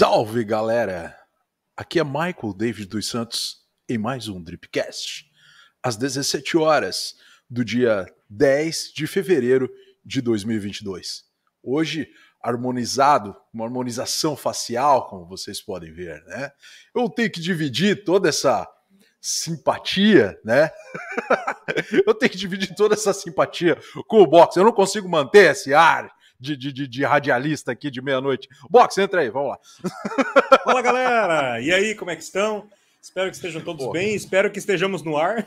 [0.00, 1.18] Salve galera!
[1.76, 5.28] Aqui é Michael David dos Santos em mais um Dripcast,
[5.82, 7.16] às 17 horas
[7.50, 9.68] do dia 10 de fevereiro
[10.04, 11.24] de 2022.
[11.60, 12.08] Hoje,
[12.40, 16.52] harmonizado, uma harmonização facial, como vocês podem ver, né?
[16.94, 18.68] Eu tenho que dividir toda essa
[19.20, 20.70] simpatia, né?
[22.06, 24.56] eu tenho que dividir toda essa simpatia com o box.
[24.56, 28.48] Eu não consigo manter esse ar de, de, de, de radialista aqui de meia-noite.
[28.70, 29.58] Box, entra aí, vamos lá.
[30.64, 31.60] Fala, galera!
[31.60, 32.68] E aí, como é que estão?
[33.00, 33.98] Espero que estejam todos Porra.
[33.98, 35.46] bem, espero que estejamos no ar.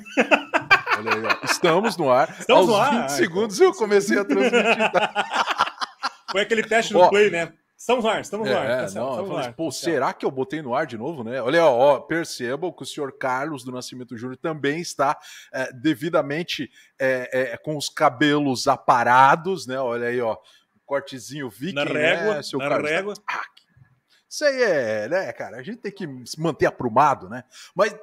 [0.97, 1.45] Olha aí, ó.
[1.45, 2.35] Estamos no ar.
[2.39, 3.01] Estamos Aos no ar.
[3.01, 4.61] 20 segundos eu comecei a transmitir.
[6.31, 7.53] Foi aquele teste no play, né?
[7.77, 8.65] Estamos no ar, estamos no ar.
[8.65, 9.53] É, tá não, estamos ar.
[9.53, 11.41] Pô, será que eu botei no ar de novo, né?
[11.41, 15.17] Olha, ó, percebam que o senhor Carlos do Nascimento Júnior também está
[15.51, 19.79] é, devidamente é, com os cabelos aparados, né?
[19.79, 20.37] Olha aí, ó
[20.91, 22.43] cortezinho viking, na régua, né?
[22.43, 23.13] Seu na régua.
[23.25, 23.45] Ah,
[24.31, 25.57] isso aí é, né, cara?
[25.57, 27.43] A gente tem que se manter aprumado, né?
[27.75, 27.93] Mas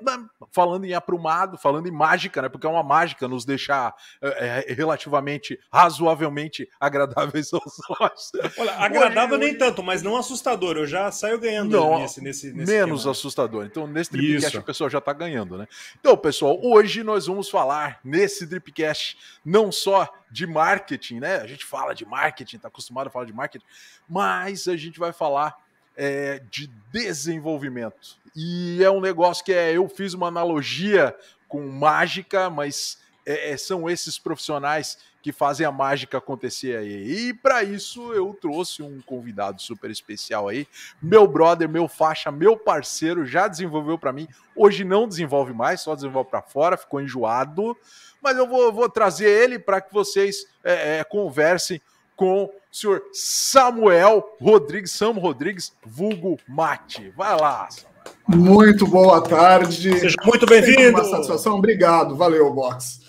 [0.52, 2.50] falando em aprumado, falando em mágica, né?
[2.50, 8.32] Porque é uma mágica nos deixar é, relativamente, razoavelmente agradáveis aos olhos.
[8.58, 9.58] Olha, agradável hoje, nem hoje...
[9.58, 10.76] tanto, mas não assustador.
[10.76, 13.12] Eu já saio ganhando não, nesse, nesse, nesse Menos esquema.
[13.12, 13.64] assustador.
[13.64, 15.66] Então, nesse Dripcast, o pessoal já tá ganhando, né?
[15.98, 21.36] Então, pessoal, hoje nós vamos falar nesse Dripcast não só de marketing, né?
[21.36, 23.64] A gente fala de marketing, tá acostumado a falar de marketing,
[24.06, 25.56] mas a gente vai falar
[25.98, 28.16] é, de desenvolvimento.
[28.36, 31.14] E é um negócio que é, eu fiz uma analogia
[31.48, 37.28] com mágica, mas é, é são esses profissionais que fazem a mágica acontecer aí.
[37.28, 40.68] E para isso eu trouxe um convidado super especial aí,
[41.02, 44.28] meu brother, meu faixa, meu parceiro, já desenvolveu para mim.
[44.54, 47.76] Hoje não desenvolve mais, só desenvolve para fora, ficou enjoado.
[48.22, 51.80] Mas eu vou, vou trazer ele para que vocês é, é, conversem
[52.18, 57.10] com o senhor Samuel Rodrigues, Samuel Rodrigues, vulgo Mate.
[57.16, 57.88] Vai lá, Samuel.
[58.26, 59.98] Muito boa tarde.
[60.00, 60.98] Seja muito bem-vindo.
[60.98, 62.16] Uma satisfação, obrigado.
[62.16, 63.00] Valeu, Box.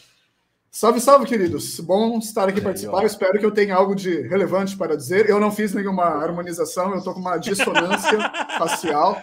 [0.72, 1.80] Salve, salve, queridos.
[1.80, 3.04] Bom estar aqui participar.
[3.04, 5.28] Espero que eu tenha algo de relevante para dizer.
[5.28, 9.20] Eu não fiz nenhuma harmonização, eu estou com uma dissonância facial,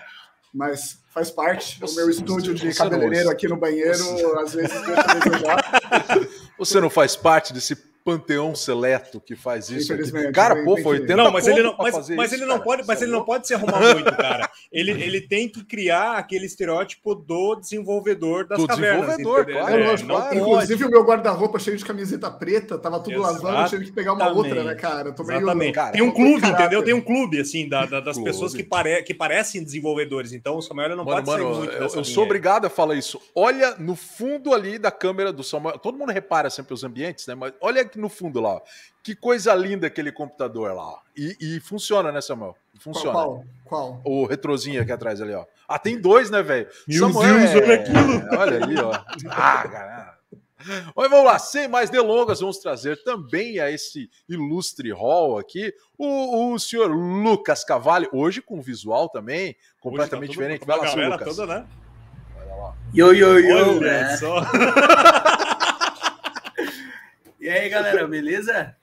[0.52, 1.82] mas faz parte.
[1.82, 5.80] O meu estúdio de cabeleireiro aqui no banheiro, às vezes, deixa a desejar.
[6.58, 9.92] Você não faz parte desse panteão seleto que faz isso.
[9.92, 10.30] Infelizmente.
[10.30, 13.10] Cara, pô, foi 80 Não, mas ele não, mas, mas ele não pode, mas ele
[13.10, 14.48] não pode se arrumar muito, cara.
[14.70, 19.16] Ele, ele tem que criar aquele estereótipo do desenvolvedor das do cavernas.
[19.16, 19.74] Desenvolvedor, claro.
[19.74, 20.36] É, lógico, claro.
[20.36, 23.42] Inclusive o meu guarda-roupa cheio de camiseta preta, tava tudo Exatamente.
[23.42, 25.12] lavando, eu tive que pegar uma outra, né, cara?
[25.12, 25.72] Tô meio, Exatamente.
[25.72, 26.84] Cara, tem um clube, entendeu?
[26.84, 28.30] Tem um clube assim da, da, das clube.
[28.30, 30.32] pessoas que, pare, que parecem desenvolvedores.
[30.32, 32.94] Então o Samuel não mano, pode mano, ser muito Eu, eu sou obrigado a falar
[32.94, 33.20] isso.
[33.34, 35.78] Olha no fundo ali da câmera do Samuel.
[35.78, 37.34] Todo mundo repara sempre os ambientes, né?
[37.34, 38.56] Mas olha aqui no fundo lá.
[38.56, 38.60] Ó.
[39.02, 41.00] Que coisa linda aquele computador lá.
[41.16, 42.54] E, e funciona, né, Samuel?
[42.78, 43.12] Funciona.
[43.12, 43.44] Qual?
[43.64, 44.00] Qual?
[44.04, 45.44] O retrozinho aqui atrás ali, ó.
[45.66, 46.68] Ah, tem dois, né, velho?
[46.90, 47.56] Samuel Deus, é...
[47.56, 48.22] olha aquilo.
[48.38, 48.92] Olha ali, ó.
[49.30, 50.16] Ah, caramba.
[50.96, 56.54] Mas vamos lá, sem mais delongas, vamos trazer também a esse ilustre hall aqui o,
[56.54, 60.66] o senhor Lucas Cavalli, hoje com visual também, completamente tá diferente.
[60.66, 61.36] Vai lá, Lucas.
[61.36, 61.66] Toda, né?
[62.36, 62.74] Olha lá.
[62.92, 63.76] Yo, yo, yo.
[63.76, 64.16] Olha né?
[64.16, 64.40] só.
[67.46, 68.74] e aí, galera, beleza?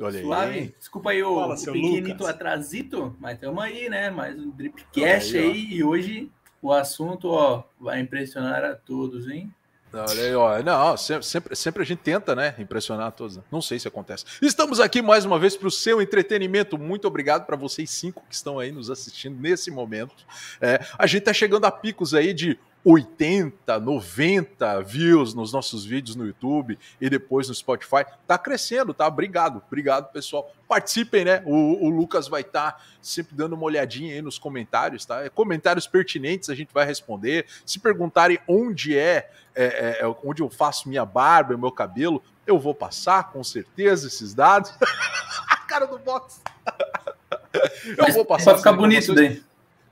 [0.00, 0.58] Olha Suave.
[0.58, 0.74] aí.
[0.78, 4.08] Desculpa aí o, Fala, o pequenito atrasito, mas estamos aí, né?
[4.08, 9.52] Mais um Dripcast aí, aí e hoje o assunto ó, vai impressionar a todos, hein?
[9.92, 10.62] Olha aí, ó.
[10.62, 12.54] Não, sempre, sempre a gente tenta, né?
[12.58, 13.36] Impressionar todos.
[13.36, 13.42] Né?
[13.52, 14.24] Não sei se acontece.
[14.40, 16.78] Estamos aqui mais uma vez para o seu entretenimento.
[16.78, 20.24] Muito obrigado para vocês cinco que estão aí nos assistindo nesse momento.
[20.58, 26.14] É, a gente está chegando a picos aí de 80, 90 views nos nossos vídeos
[26.14, 28.04] no YouTube e depois no Spotify.
[28.26, 29.06] Tá crescendo, tá?
[29.06, 30.52] Obrigado, obrigado, pessoal.
[30.68, 31.42] Participem, né?
[31.46, 35.28] O, o Lucas vai estar tá sempre dando uma olhadinha aí nos comentários, tá?
[35.30, 37.46] Comentários pertinentes a gente vai responder.
[37.64, 42.58] Se perguntarem onde é, é, é, é onde eu faço minha barba, meu cabelo, eu
[42.58, 44.74] vou passar com certeza esses dados.
[45.48, 46.42] a cara do box.
[47.96, 48.50] eu vou passar.
[48.52, 49.42] Vai ficar bonito daí.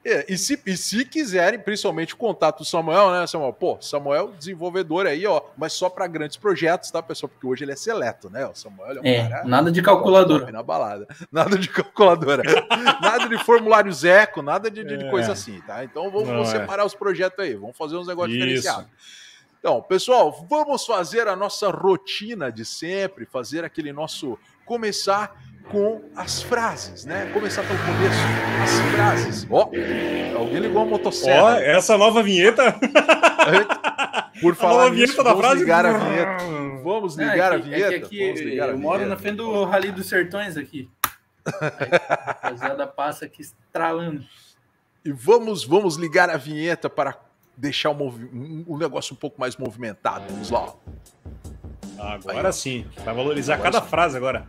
[0.04, 3.52] É, e, se, e se quiserem, principalmente o contato do Samuel, né, Samuel?
[3.52, 7.28] Pô, Samuel, desenvolvedor aí, ó, mas só para grandes projetos, tá, pessoal?
[7.30, 8.44] Porque hoje ele é seleto, né?
[8.44, 9.44] O Samuel é um é, cara.
[9.44, 10.50] Nada de calculadora.
[10.50, 11.06] Na balada.
[11.30, 12.42] Nada de calculadora.
[13.00, 15.32] nada de formulário Zeco, nada de, de, de coisa é.
[15.32, 15.84] assim, tá?
[15.84, 16.58] Então vamos, vamos é.
[16.58, 18.44] separar os projetos aí, vamos fazer uns negócios Isso.
[18.44, 18.90] diferenciados.
[19.60, 25.40] Então, pessoal, vamos fazer a nossa rotina de sempre, fazer aquele nosso começar
[25.70, 27.30] com as frases, né?
[27.32, 28.18] Começar pelo começo,
[28.62, 29.46] as frases.
[29.50, 31.42] Ó, oh, alguém ligou a motosserra.
[31.42, 32.74] Ó, oh, essa nova vinheta.
[34.40, 35.60] Por falar nisso, vamos frase...
[35.60, 36.44] ligar a vinheta.
[36.82, 37.94] Vamos ligar é, a vinheta.
[37.94, 40.90] É que aqui, ligar eu moro na frente do Rally dos Sertões aqui.
[41.46, 44.24] A rapaziada passa aqui estralando.
[45.04, 47.18] E vamos, vamos ligar a vinheta para
[47.56, 50.24] deixar o, um, um negócio um pouco mais movimentado.
[50.28, 50.72] Vamos lá.
[51.98, 52.86] Agora Aí, sim.
[53.04, 53.90] Vai valorizar agora cada sim.
[53.90, 54.48] frase agora.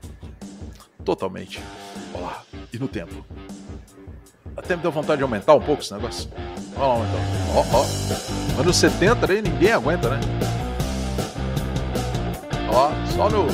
[1.04, 1.62] Totalmente.
[2.14, 2.44] Olha lá.
[2.72, 3.26] E no tempo.
[4.56, 6.30] Até me deu vontade de aumentar um pouco esse negócio.
[6.78, 7.18] Lá, aumentar.
[7.56, 8.62] Ó, ó.
[8.62, 10.20] Anos 70 aí ninguém aguenta, né?
[12.72, 13.48] Ó, só no.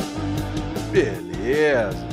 [0.90, 2.06] Beleza.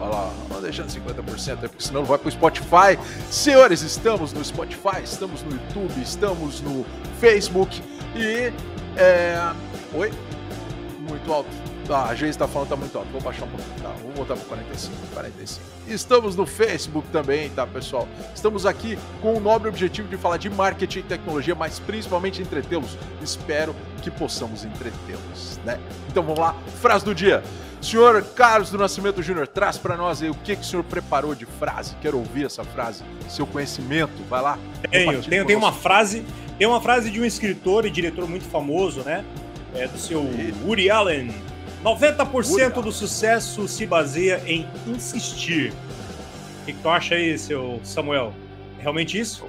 [0.00, 2.98] Olha lá, vamos deixando 50% aí, porque senão não vai pro Spotify.
[3.30, 6.84] Senhores, estamos no Spotify, estamos no YouTube, estamos no
[7.20, 7.82] Facebook
[8.16, 8.52] e.
[8.96, 9.52] É...
[9.94, 10.12] Oi?
[11.08, 11.69] Muito alto.
[11.92, 13.10] Ah, a gente está falando tá muito alto.
[13.10, 13.80] Vou baixar um pouquinho.
[13.82, 15.66] Tá, vou voltar para 45, 45.
[15.88, 18.06] Estamos no Facebook também, tá, pessoal?
[18.32, 22.96] Estamos aqui com o nobre objetivo de falar de marketing e tecnologia, mas principalmente entretê-los.
[23.20, 25.80] Espero que possamos entretê-los, né?
[26.08, 27.42] Então vamos lá, frase do dia.
[27.80, 31.34] Senhor Carlos do Nascimento Júnior, traz para nós aí o que, que o senhor preparou
[31.34, 31.96] de frase.
[32.00, 34.22] Quero ouvir essa frase, seu conhecimento.
[34.28, 34.58] Vai lá.
[34.90, 36.24] Tenho, tenho, tenho uma frase,
[36.58, 39.24] tem uma frase de um escritor e diretor muito famoso, né?
[39.74, 40.22] É do seu
[40.64, 41.32] Woody Allen.
[41.84, 45.72] 90% Woody do sucesso se baseia em insistir.
[46.62, 48.34] O que, que tu acha aí, seu Samuel?
[48.78, 49.44] É realmente isso?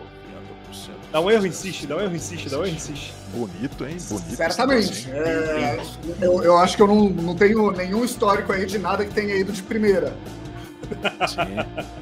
[1.12, 3.13] Dá um erro, insiste, dá um erro, insiste, dá um erro, insiste.
[3.33, 3.98] Bonito, hein?
[4.10, 4.36] Bonito.
[4.36, 5.12] Certamente.
[5.12, 5.78] É,
[6.22, 9.36] eu, eu acho que eu não, não tenho nenhum histórico aí de nada que tenha
[9.36, 10.13] ido de primeira.
[11.27, 11.92] Sim.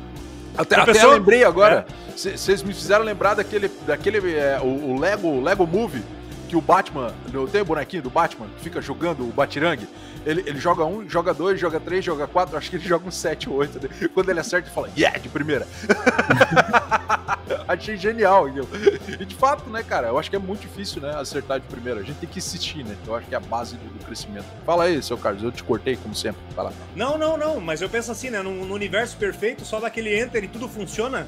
[0.57, 1.85] Até, até lembrei agora.
[2.13, 2.65] Vocês é.
[2.65, 3.71] me fizeram lembrar daquele.
[3.87, 6.03] daquele é, o, o, Lego, Lego Movie,
[6.49, 7.13] que o Batman.
[7.51, 9.87] Tem o bonequinho do Batman que fica jogando o Batirangue.
[10.25, 13.11] Ele, ele joga um, joga dois, joga três, joga quatro, acho que ele joga um
[13.11, 13.79] sete, oito.
[13.81, 14.09] Né?
[14.13, 15.65] Quando ele acerta, ele fala, yeah, de primeira.
[17.67, 18.67] Achei genial aquilo.
[19.19, 22.01] E de fato, né, cara, eu acho que é muito difícil, né, acertar de primeira.
[22.01, 22.95] A gente tem que insistir, né?
[23.07, 24.45] Eu acho que é a base do, do crescimento.
[24.65, 26.41] Fala aí, seu Carlos, eu te cortei, como sempre.
[26.55, 26.73] Fala.
[26.95, 30.43] Não, não, não, mas eu penso assim, né, no, no universo perfeito, só daquele enter
[30.43, 31.27] e tudo funciona.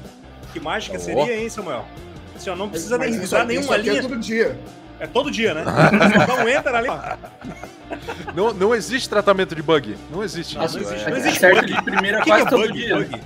[0.52, 1.00] Que mágica oh.
[1.00, 1.86] seria, hein, Samuel?
[2.36, 3.98] Assim, ó, não precisa nem usar nenhuma linha.
[3.98, 4.58] É todo dia.
[5.02, 5.64] É todo dia, né?
[6.44, 6.88] Um enter ali.
[8.36, 9.96] Não, não existe tratamento de bug.
[10.12, 10.78] Não existe não, isso.
[10.78, 11.10] Não existe, é.
[11.10, 11.74] não existe certo bug.
[11.74, 12.96] de primeira que quase que é todo bug, dia.
[12.96, 13.20] Bug?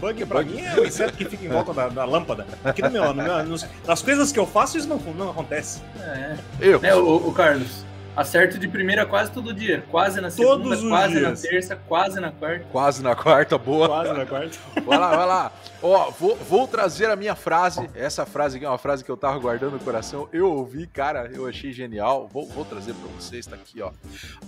[0.00, 0.54] Bug pra bug.
[0.54, 2.46] mim é o inseto que fica em volta da, da lâmpada.
[2.64, 5.82] Aqui no meu, no meu nos, nas coisas que eu faço, isso não, não acontece.
[6.00, 6.36] É.
[6.60, 6.80] Eu.
[6.84, 7.84] É, o, o Carlos.
[8.14, 9.84] Acerto de primeira quase todo dia.
[9.90, 11.42] Quase na segunda, Todos quase dias.
[11.42, 12.66] na terça, quase na quarta.
[12.70, 13.88] Quase na quarta, boa.
[13.88, 14.58] Quase na quarta.
[14.84, 15.52] vai lá, vai lá.
[15.82, 17.88] Ó, vou, vou trazer a minha frase.
[17.94, 20.28] Essa frase aqui é uma frase que eu tava guardando no coração.
[20.30, 22.28] Eu ouvi, cara, eu achei genial.
[22.30, 23.90] Vou, vou trazer para vocês, tá aqui, ó.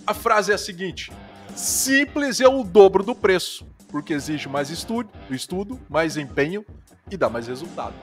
[0.05, 1.11] A frase é a seguinte:
[1.55, 6.63] Simples é o dobro do preço, porque exige mais estudo, estudo mais empenho
[7.09, 7.95] e dá mais resultado.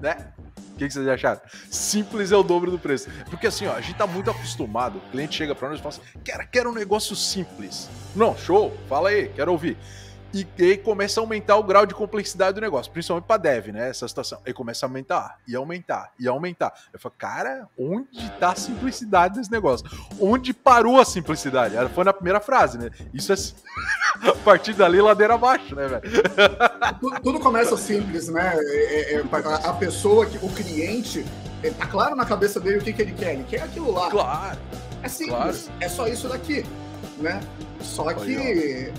[0.00, 0.32] Né?
[0.74, 1.40] O que, que, vocês acharam?
[1.70, 3.08] Simples é o dobro do preço.
[3.30, 4.98] Porque assim, ó, a gente tá muito acostumado.
[4.98, 7.88] O cliente chega para nós e fala assim: quero, quero um negócio simples.
[8.14, 9.76] Não, show, fala aí, quero ouvir.
[10.34, 13.88] E aí começa a aumentar o grau de complexidade do negócio, principalmente para dev, né?
[13.88, 14.40] Essa situação.
[14.44, 16.74] Aí começa a aumentar, e aumentar, e aumentar.
[16.92, 19.86] Eu falo, cara, onde tá a simplicidade desse negócio?
[20.20, 21.76] Onde parou a simplicidade?
[21.94, 22.90] Foi na primeira frase, né?
[23.12, 23.36] Isso é.
[24.28, 26.02] a partir dali, ladeira abaixo, né, velho?
[27.00, 28.54] Tudo, tudo, começa simples, né?
[28.56, 31.24] É, é, é a pessoa, que, o cliente,
[31.78, 33.34] tá claro na cabeça dele o que, que ele quer.
[33.34, 34.10] Ele quer aquilo lá.
[34.10, 34.58] Claro.
[35.02, 35.34] É simples.
[35.34, 35.56] Claro.
[35.80, 36.64] É só isso daqui,
[37.18, 37.40] né?
[37.80, 38.36] Só que.
[38.36, 38.92] Aí,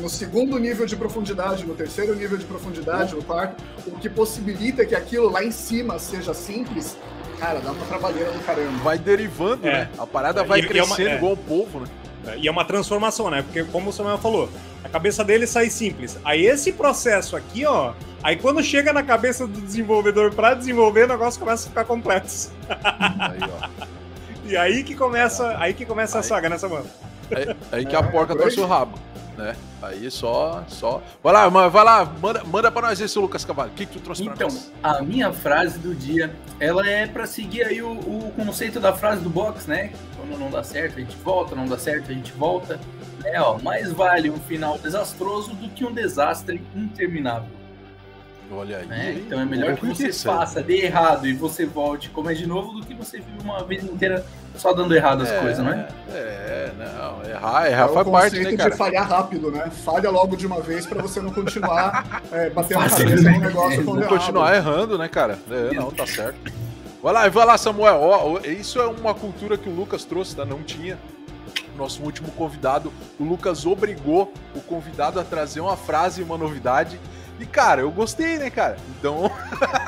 [0.00, 4.84] no segundo nível de profundidade, no terceiro nível de profundidade, no quarto, o que possibilita
[4.84, 6.96] que aquilo lá em cima seja simples,
[7.38, 8.82] cara, dá uma trabalheira do caramba.
[8.82, 9.72] Vai derivando, é.
[9.72, 9.90] né?
[9.98, 11.16] A parada vai e, crescendo e é uma, é.
[11.16, 11.86] igual o povo, né?
[12.26, 13.42] É, e é uma transformação, né?
[13.42, 14.50] Porque, como o Samuel falou,
[14.84, 16.18] a cabeça dele sai simples.
[16.24, 17.94] Aí esse processo aqui, ó.
[18.22, 22.52] Aí quando chega na cabeça do desenvolvedor para desenvolver, o negócio começa a ficar complexo.
[22.68, 23.86] Aí, ó.
[24.44, 26.84] e aí que começa, aí que começa aí, a saga, né, Samuel?
[27.34, 28.98] Aí, aí que a porca torce o rabo
[29.40, 29.56] né?
[29.82, 31.02] Aí só, só.
[31.22, 33.70] Vai lá, vai lá, manda, manda para nós esse Lucas Cavalho.
[33.70, 34.70] O que, que tu trouxe então, nós?
[34.78, 38.92] Então, a minha frase do dia, ela é para seguir aí o, o, conceito da
[38.92, 39.92] frase do box, né?
[40.16, 42.78] Quando não dá certo, a gente volta, não dá certo, a gente volta.
[43.24, 47.59] É, ó, mais vale um final desastroso do que um desastre interminável.
[48.50, 48.86] Olha aí.
[48.86, 49.22] Né?
[49.24, 52.86] Então é melhor que você faça, dê errado e você volte, comece de novo, do
[52.86, 54.24] que você vive uma vida inteira
[54.56, 55.88] só dando errado as é, coisas, não é?
[56.08, 58.70] É, não, errar, errar é faz parte, né, cara?
[58.70, 59.70] de falhar rápido, né?
[59.70, 63.84] Falha logo de uma vez para você não continuar é, batendo a cabeça no negócio.
[63.84, 65.38] Não continuar errando, né, cara?
[65.50, 66.52] É, não, tá certo.
[67.02, 68.00] Vai lá, vai lá, Samuel.
[68.00, 70.44] Ó, isso é uma cultura que o Lucas trouxe, tá?
[70.44, 70.98] Não tinha.
[71.76, 77.00] Nosso último convidado, o Lucas obrigou o convidado a trazer uma frase e uma novidade.
[77.40, 78.76] E, cara, eu gostei, né, cara?
[78.98, 79.30] Então.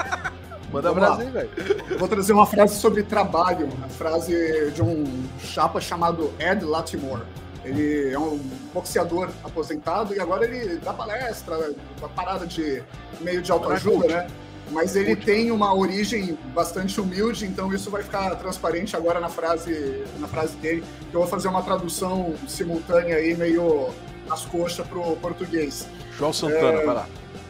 [0.72, 1.50] Manda Vamos aí, velho.
[1.98, 5.04] Vou trazer uma frase sobre trabalho, uma frase de um
[5.38, 7.22] chapa chamado Ed Latimore.
[7.62, 8.40] Ele é um
[8.72, 12.82] boxeador aposentado e agora ele dá palestra, uma parada de
[13.20, 14.26] meio de autoajuda, né?
[14.70, 20.02] Mas ele tem uma origem bastante humilde, então isso vai ficar transparente agora na frase,
[20.18, 20.82] na frase dele,
[21.12, 23.90] eu vou fazer uma tradução simultânea aí, meio
[24.26, 25.86] nas coxas pro português.
[26.16, 27.06] João Santana, é, vai lá.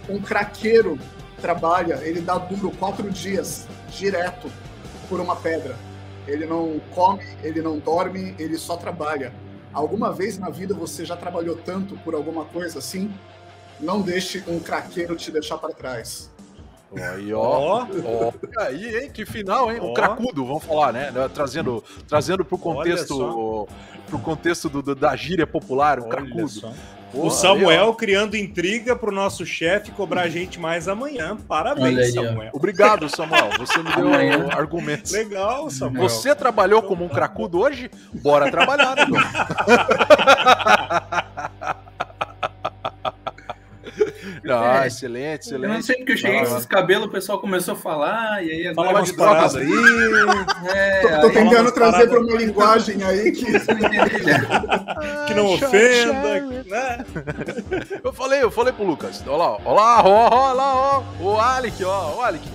[0.09, 0.99] Um craqueiro
[1.41, 4.51] trabalha, ele dá duro quatro dias direto
[5.09, 5.77] por uma pedra.
[6.27, 9.33] Ele não come, ele não dorme, ele só trabalha.
[9.73, 13.13] Alguma vez na vida você já trabalhou tanto por alguma coisa assim?
[13.81, 16.31] Não deixe um craqueiro te deixar para trás.
[16.95, 17.41] Aí, ó.
[17.85, 18.33] ó.
[18.59, 19.11] Aí, hein?
[19.11, 19.81] Que final, hein?
[19.81, 21.11] O cracudo, vamos falar, né?
[21.35, 23.67] Trazendo, trazendo pro contexto,
[24.07, 26.49] pro contexto do, do, da gíria popular, o Olha cracudo.
[26.49, 26.73] Só.
[27.13, 31.37] Porra, o Samuel aí, criando intriga pro nosso chefe cobrar a gente mais amanhã.
[31.47, 32.51] Parabéns, aí, Samuel.
[32.55, 33.51] Obrigado, Samuel.
[33.59, 34.49] Você me deu amanhã.
[34.51, 35.13] argumentos.
[35.13, 36.09] Legal, Samuel.
[36.09, 37.91] Você trabalhou como um cracudo hoje?
[38.15, 39.05] Bora trabalhar, né,
[44.45, 44.87] Não, é.
[44.87, 45.69] excelente, excelente.
[45.69, 48.51] Eu não sei porque eu cheguei com esses cabelos, o pessoal começou a falar, e
[48.51, 48.91] aí agora.
[48.91, 49.71] Fala de drogas aí.
[50.75, 53.47] É, tô, tô aí tentando trazer para uma linguagem aí que.
[55.27, 57.05] que não ofenda, né?
[58.03, 59.23] Eu falei, eu falei pro Lucas.
[59.27, 61.03] Olha lá, olha lá, olha lá, ó.
[61.21, 62.47] O Alec, ó, o Alec.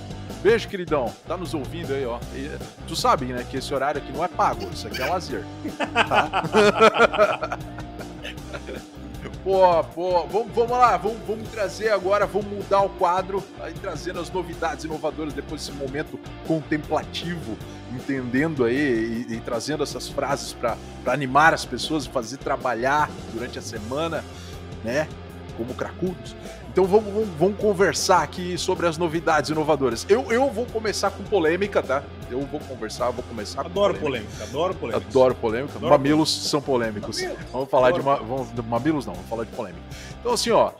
[0.41, 1.13] Beijo, queridão.
[1.27, 2.19] Tá nos ouvindo aí, ó.
[2.33, 2.49] E,
[2.87, 5.43] tu sabe, né, que esse horário aqui não é pago, isso aqui é lazer.
[6.07, 7.57] Tá?
[9.47, 14.19] Pô, pô, vamos, vamos lá, vamos, vamos trazer agora, vamos mudar o quadro, aí trazendo
[14.19, 17.57] as novidades inovadoras depois desse momento contemplativo,
[17.93, 23.57] entendendo aí e, e trazendo essas frases para animar as pessoas e fazer trabalhar durante
[23.57, 24.23] a semana,
[24.83, 25.07] né?
[25.55, 26.35] Como cracudos.
[26.77, 30.05] Então vamos, vamos, vamos, conversar aqui sobre as novidades inovadoras.
[30.07, 32.03] Eu, eu vou começar com polêmica, tá?
[32.29, 34.31] Eu vou conversar, vou começar adoro com polêmica.
[34.31, 34.43] polêmica.
[34.43, 35.07] Adoro polêmica.
[35.09, 35.77] Adoro polêmica.
[35.77, 36.49] Adoro mamilos polêmica.
[36.49, 37.19] são polêmicos.
[37.19, 37.45] Mamilos.
[37.51, 38.03] Vamos falar adoro.
[38.03, 39.81] de, uma, vamos, de mamilos não, vamos falar de polêmica.
[40.19, 40.71] Então assim, ó,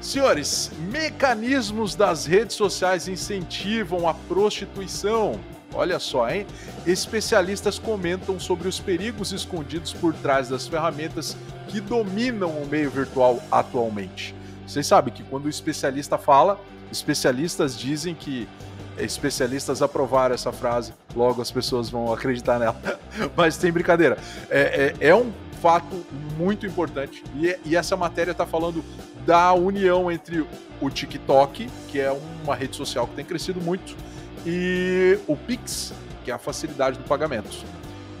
[0.00, 5.38] senhores, mecanismos das redes sociais incentivam a prostituição.
[5.76, 6.46] Olha só, hein?
[6.86, 11.36] Especialistas comentam sobre os perigos escondidos por trás das ferramentas
[11.68, 14.34] que dominam o meio virtual atualmente.
[14.66, 16.58] Vocês sabem que quando o especialista fala,
[16.90, 18.48] especialistas dizem que
[18.98, 22.76] especialistas aprovaram essa frase, logo as pessoas vão acreditar nela.
[23.36, 24.16] Mas tem brincadeira.
[24.48, 25.30] É, é, é um
[25.60, 26.04] fato
[26.36, 28.84] muito importante e, e essa matéria está falando
[29.26, 30.46] da união entre
[30.80, 33.96] o TikTok, que é uma rede social que tem crescido muito,
[34.46, 35.92] e o Pix,
[36.24, 37.66] que é a facilidade do pagamento.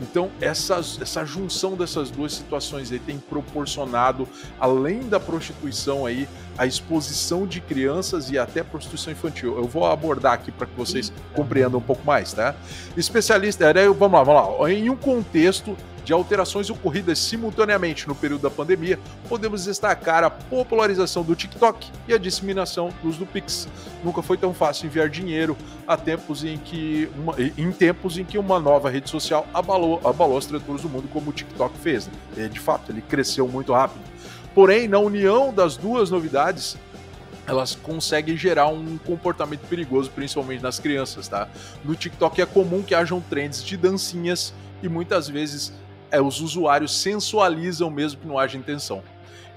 [0.00, 4.28] Então, essa, essa junção dessas duas situações aí tem proporcionado,
[4.60, 6.28] além da prostituição aí,
[6.58, 9.56] a exposição de crianças e até prostituição infantil.
[9.56, 12.54] Eu vou abordar aqui para que vocês compreendam um pouco mais, tá?
[12.96, 14.70] Especialista, vamos lá, vamos lá.
[14.70, 15.74] Em um contexto
[16.06, 18.96] de alterações ocorridas simultaneamente no período da pandemia,
[19.28, 23.66] podemos destacar a popularização do TikTok e a disseminação do uso do Pix.
[24.04, 28.38] Nunca foi tão fácil enviar dinheiro a tempos em que uma, em tempos em que
[28.38, 32.08] uma nova rede social abalou, abalou as estruturas do mundo como o TikTok fez.
[32.36, 32.48] Né?
[32.48, 34.04] de fato, ele cresceu muito rápido.
[34.54, 36.76] Porém, na união das duas novidades,
[37.48, 41.48] elas conseguem gerar um comportamento perigoso, principalmente nas crianças, tá?
[41.84, 45.72] No TikTok é comum que hajam trends de dancinhas e muitas vezes
[46.10, 49.02] é, os usuários sensualizam mesmo que não haja intenção.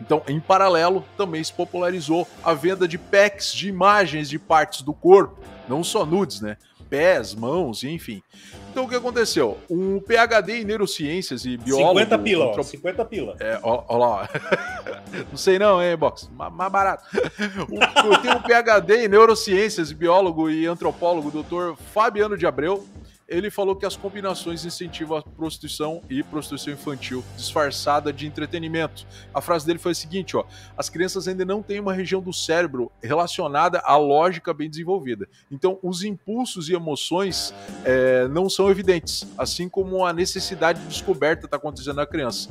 [0.02, 4.94] Então, em paralelo, também se popularizou a venda de packs de imagens de partes do
[4.94, 5.38] corpo,
[5.68, 6.58] não só nudes, né?
[6.90, 8.24] Pés, mãos, enfim.
[8.72, 9.60] Então, o que aconteceu?
[9.70, 12.00] Um PhD em neurociências e biólogo...
[12.00, 13.36] 50 pila, ó, 50 pila.
[13.40, 14.30] É, ó, ó lá.
[15.30, 16.30] não sei não, hein, Box?
[16.34, 17.06] Mais barato.
[17.12, 22.88] Tem um PhD em neurociências, biólogo e antropólogo, doutor Fabiano de Abreu,
[23.30, 29.06] ele falou que as combinações incentivam a prostituição e prostituição infantil, disfarçada de entretenimento.
[29.34, 30.44] A frase dele foi a seguinte: ó,
[30.76, 35.30] as crianças ainda não têm uma região do cérebro relacionada à lógica bem desenvolvida.
[35.52, 37.54] Então, os impulsos e emoções
[37.86, 42.50] é, não são evidentes, assim como a necessidade de descoberta está acontecendo na criança.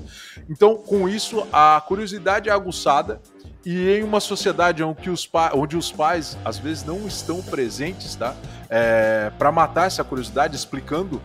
[0.49, 3.21] Então, com isso, a curiosidade é aguçada
[3.65, 8.35] e em uma sociedade onde os, onde os pais às vezes não estão presentes, tá?
[8.71, 11.21] É, para matar essa curiosidade, explicando,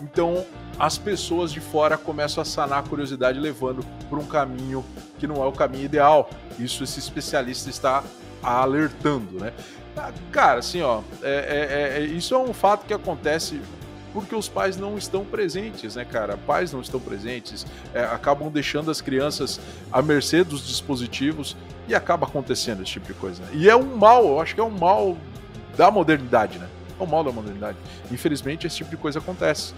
[0.00, 0.44] então
[0.78, 4.84] as pessoas de fora começam a sanar a curiosidade, levando por um caminho
[5.18, 6.28] que não é o caminho ideal.
[6.58, 8.02] Isso esse especialista está
[8.42, 9.52] alertando, né?
[9.96, 13.60] Ah, cara, assim, ó, é, é, é, isso é um fato que acontece
[14.14, 16.36] porque os pais não estão presentes, né, cara?
[16.36, 19.60] Pais não estão presentes, é, acabam deixando as crianças
[19.92, 21.56] à mercê dos dispositivos
[21.88, 23.42] e acaba acontecendo esse tipo de coisa.
[23.52, 25.18] E é um mal, eu acho que é um mal
[25.76, 26.68] da modernidade, né?
[26.98, 27.76] É um mal da modernidade.
[28.12, 29.74] Infelizmente, esse tipo de coisa acontece.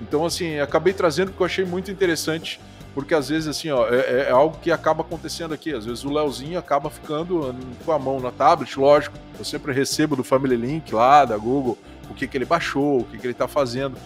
[0.00, 2.60] Então, assim, acabei trazendo porque eu achei muito interessante
[2.94, 5.72] porque às vezes, assim, ó, é, é algo que acaba acontecendo aqui.
[5.72, 7.54] Às vezes o Leozinho acaba ficando
[7.84, 9.16] com a mão na tablet, lógico.
[9.38, 11.78] Eu sempre recebo do Family Link lá, da Google,
[12.10, 13.96] o que, que ele baixou, o que, que ele tá fazendo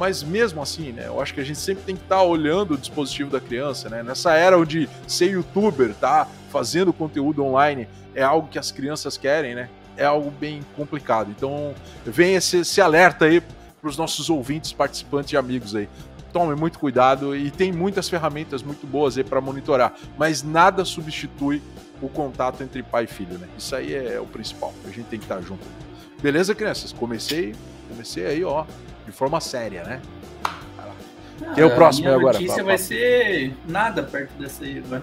[0.00, 2.72] mas mesmo assim, né, eu acho que a gente sempre tem que estar tá olhando
[2.72, 4.02] o dispositivo da criança, né?
[4.02, 9.54] Nessa era onde ser youtuber, tá fazendo conteúdo online é algo que as crianças querem,
[9.54, 9.68] né?
[9.98, 11.30] É algo bem complicado.
[11.30, 11.74] Então,
[12.04, 15.86] vem esse, esse alerta aí para os nossos ouvintes, participantes e amigos aí.
[16.32, 21.60] Tome muito cuidado e tem muitas ferramentas muito boas aí para monitorar, mas nada substitui
[22.00, 23.46] o contato entre pai e filho, né?
[23.58, 24.72] Isso aí é o principal.
[24.86, 25.89] A gente tem que estar junto.
[26.22, 26.92] Beleza, crianças?
[26.92, 27.54] Comecei,
[27.88, 28.64] comecei aí, ó,
[29.06, 30.00] de forma séria, né?
[30.44, 32.36] Ah, Quem é o próximo a agora?
[32.36, 35.02] A notícia vai ser nada perto dessa aí agora.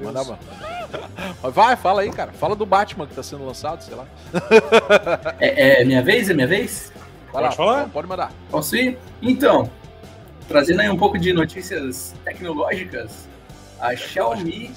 [0.00, 0.38] Manda,
[1.50, 2.32] Vai, fala aí, cara.
[2.32, 4.06] Fala do Batman que tá sendo lançado, sei lá.
[5.40, 6.30] É, é minha vez?
[6.30, 6.92] É minha vez?
[7.32, 7.88] Vai pode lá, falar?
[7.88, 8.32] Pode mandar.
[8.50, 8.98] Posso ir?
[9.20, 9.70] Então,
[10.46, 13.26] trazendo aí um pouco de notícias tecnológicas,
[13.80, 14.70] a Xiaomi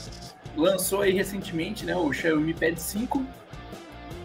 [0.55, 3.23] lançou aí recentemente né, o Xiaomi Pad 5,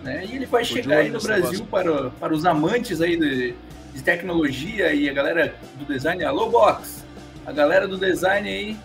[0.03, 3.55] né, e ele vai chegar aí no Brasil para, para os amantes aí de,
[3.93, 7.05] de tecnologia e a galera do design, alô Box,
[7.47, 8.77] a galera do design aí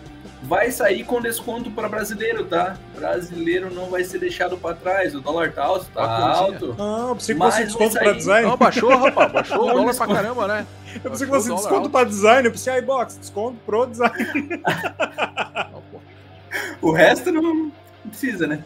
[0.42, 2.76] vai sair com desconto para brasileiro, tá?
[2.94, 5.14] Brasileiro não vai ser deixado para trás.
[5.14, 6.74] O dólar tá alto, tá alto.
[6.78, 8.48] Não, eu pensei que fosse desconto para design.
[8.48, 10.66] Não, baixou, rapaz, baixou o dólar para caramba, né?
[11.02, 12.46] Eu pensei que fosse desconto para design.
[12.46, 14.14] Eu pensei, iBox, desconto pro design.
[16.80, 17.72] o resto não
[18.08, 18.64] precisa, né?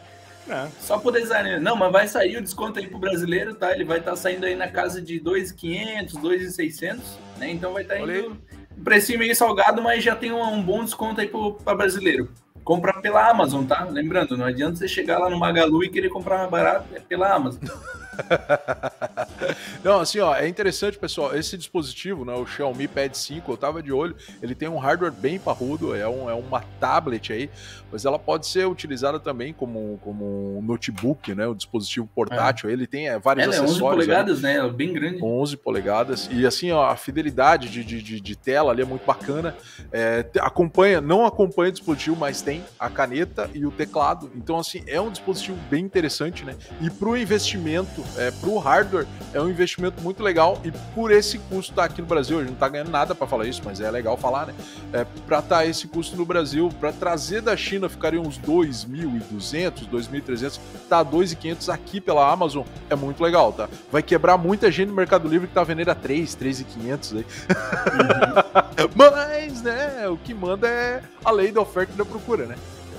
[0.50, 0.68] É.
[0.80, 1.60] Só pro designer.
[1.60, 3.72] Não, mas vai sair o desconto aí pro brasileiro, tá?
[3.72, 6.98] Ele vai estar tá saindo aí na casa de 2.500, 2.600,
[7.38, 7.50] né?
[7.50, 8.36] Então vai estar tá indo
[8.76, 11.30] um precinho meio salgado, mas já tem um, um bom desconto aí
[11.64, 12.28] para brasileiro.
[12.64, 13.84] Compra pela Amazon, tá?
[13.84, 17.32] Lembrando, não adianta você chegar lá no Magalu e querer comprar mais barato, é pela
[17.32, 17.62] Amazon.
[19.82, 21.34] Não, assim, ó, é interessante, pessoal.
[21.34, 24.14] Esse dispositivo, né, o Xiaomi Pad 5, eu tava de olho.
[24.42, 27.50] Ele tem um hardware bem parrudo, é, um, é uma tablet aí,
[27.90, 31.46] mas ela pode ser utilizada também como, como um notebook, né?
[31.46, 32.70] Um dispositivo portátil.
[32.70, 32.72] É.
[32.72, 33.80] Ele tem é, vários ela acessórios.
[33.80, 34.56] É 11 polegadas, né?
[34.56, 35.22] É bem grande.
[35.22, 36.28] 11 polegadas.
[36.30, 39.56] E assim, ó, a fidelidade de, de, de, de tela ali é muito bacana.
[39.92, 44.30] É, acompanha, não acompanha o dispositivo, mas tem a caneta e o teclado.
[44.34, 46.56] Então, assim, é um dispositivo bem interessante, né?
[46.80, 51.38] E pro investimento é, para o hardware é um investimento muito legal e por esse
[51.38, 53.80] custo tá aqui no Brasil, a gente não está ganhando nada para falar isso, mas
[53.80, 54.54] é legal falar, né?
[54.92, 59.88] É, para estar tá esse custo no Brasil, para trazer da China ficaria uns 2.200,
[59.88, 63.68] 2.300, tá 2.500 aqui pela Amazon, é muito legal, tá?
[63.90, 67.18] Vai quebrar muita gente no Mercado Livre que tá vendendo a 3, 3.500 aí.
[67.18, 68.90] Uhum.
[68.96, 72.56] mas, né, o que manda é a lei da oferta e da procura, né?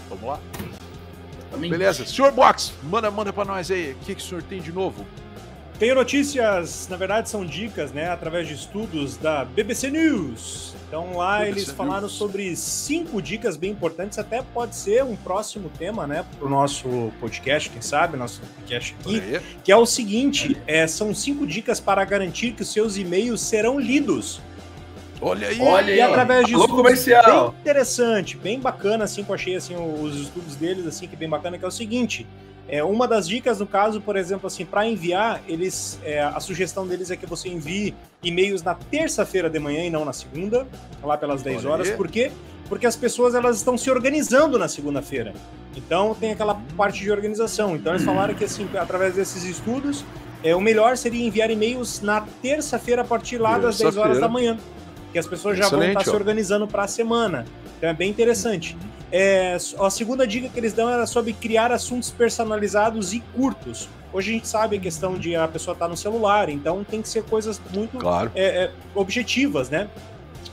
[0.10, 0.40] Vamos lá.
[1.58, 2.06] Beleza.
[2.06, 3.92] Senhor Box, manda, manda pra nós aí.
[3.92, 5.06] O que, que o senhor tem de novo?
[5.82, 10.76] Tenho notícias, na verdade são dicas, né, através de estudos da BBC News.
[10.88, 12.12] Então lá BBC eles falaram News.
[12.12, 17.12] sobre cinco dicas bem importantes, até pode ser um próximo tema, né, para o nosso
[17.20, 22.06] podcast, quem sabe, nosso podcast aqui, que é o seguinte: é, são cinco dicas para
[22.06, 24.40] garantir que os seus e-mails serão lidos.
[25.20, 25.60] Olha aí.
[25.60, 25.98] Olha aí.
[25.98, 26.68] E através disso.
[26.68, 27.50] comercial.
[27.50, 31.18] Bem interessante, bem bacana, assim, que eu achei assim, os estudos deles, assim, que é
[31.18, 32.28] bem bacana, que é o seguinte.
[32.72, 36.88] É, uma das dicas, no caso, por exemplo, assim, para enviar, eles, é, a sugestão
[36.88, 40.66] deles é que você envie e-mails na terça-feira de manhã e não na segunda,
[41.04, 41.90] lá pelas 10 horas.
[41.92, 42.32] Por quê?
[42.70, 45.34] Porque as pessoas elas estão se organizando na segunda-feira.
[45.76, 47.76] Então tem aquela parte de organização.
[47.76, 50.06] Então eles falaram que assim, através desses estudos,
[50.42, 54.30] é, o melhor seria enviar e-mails na terça-feira a partir lá das 10 horas da
[54.30, 54.58] manhã
[55.12, 56.14] que as pessoas já Excelente, vão estar ó.
[56.14, 57.46] se organizando para a semana.
[57.78, 58.78] Então é bem interessante.
[59.12, 63.90] É, a segunda dica que eles dão era sobre criar assuntos personalizados e curtos.
[64.14, 67.02] Hoje a gente sabe a questão de a pessoa estar tá no celular, então tem
[67.02, 68.32] que ser coisas muito claro.
[68.36, 69.90] é, é, objetivas, né?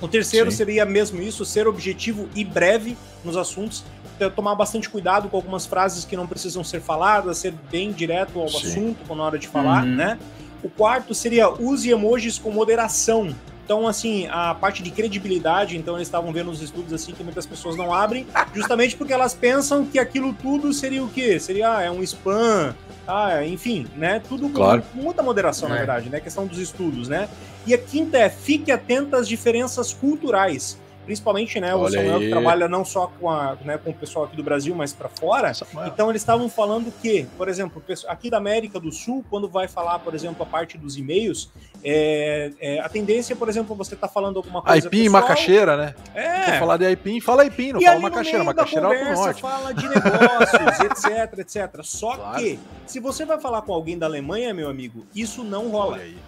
[0.00, 0.56] O terceiro Sim.
[0.56, 3.84] seria mesmo isso, ser objetivo e breve nos assuntos.
[4.14, 8.38] Então, tomar bastante cuidado com algumas frases que não precisam ser faladas, ser bem direto
[8.40, 8.56] ao Sim.
[8.56, 9.94] assunto na hora de falar, uhum.
[9.94, 10.18] né?
[10.62, 13.34] O quarto seria use emojis com moderação.
[13.68, 17.44] Então, assim, a parte de credibilidade, então eles estavam vendo os estudos assim que muitas
[17.44, 21.38] pessoas não abrem, justamente porque elas pensam que aquilo tudo seria o quê?
[21.38, 22.74] Seria ah, é um spam,
[23.06, 24.22] ah, enfim, né?
[24.26, 24.82] Tudo claro.
[24.90, 25.72] com muita moderação, é.
[25.72, 26.18] na verdade, né?
[26.18, 27.28] questão dos estudos, né?
[27.66, 30.78] E a quinta é fique atento às diferenças culturais
[31.08, 34.36] principalmente, né, o Samuel que trabalha não só com, a, né, com o pessoal aqui
[34.36, 35.54] do Brasil, mas para fora.
[35.54, 35.86] Samuel.
[35.86, 40.00] Então eles estavam falando que, por exemplo, aqui da América do Sul, quando vai falar,
[40.00, 41.50] por exemplo, a parte dos e-mails,
[41.82, 44.86] é, é, a tendência, por exemplo, você tá falando alguma coisa.
[44.86, 45.94] Aipim e macaxeira, né?
[46.14, 46.44] É.
[46.44, 48.44] Quer falar de aipim, fala aipim, não e fala macaxeira.
[48.44, 49.40] Macaxeira é o norte.
[49.40, 51.80] fala de negócios, etc, etc.
[51.84, 52.38] Só claro.
[52.38, 55.96] que, se você vai falar com alguém da Alemanha, meu amigo, isso não rola.
[55.96, 56.18] Aí.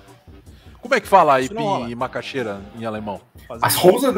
[0.81, 1.51] Como é que fala aí
[1.87, 3.21] em macaxeira em alemão?
[3.61, 4.15] As rosas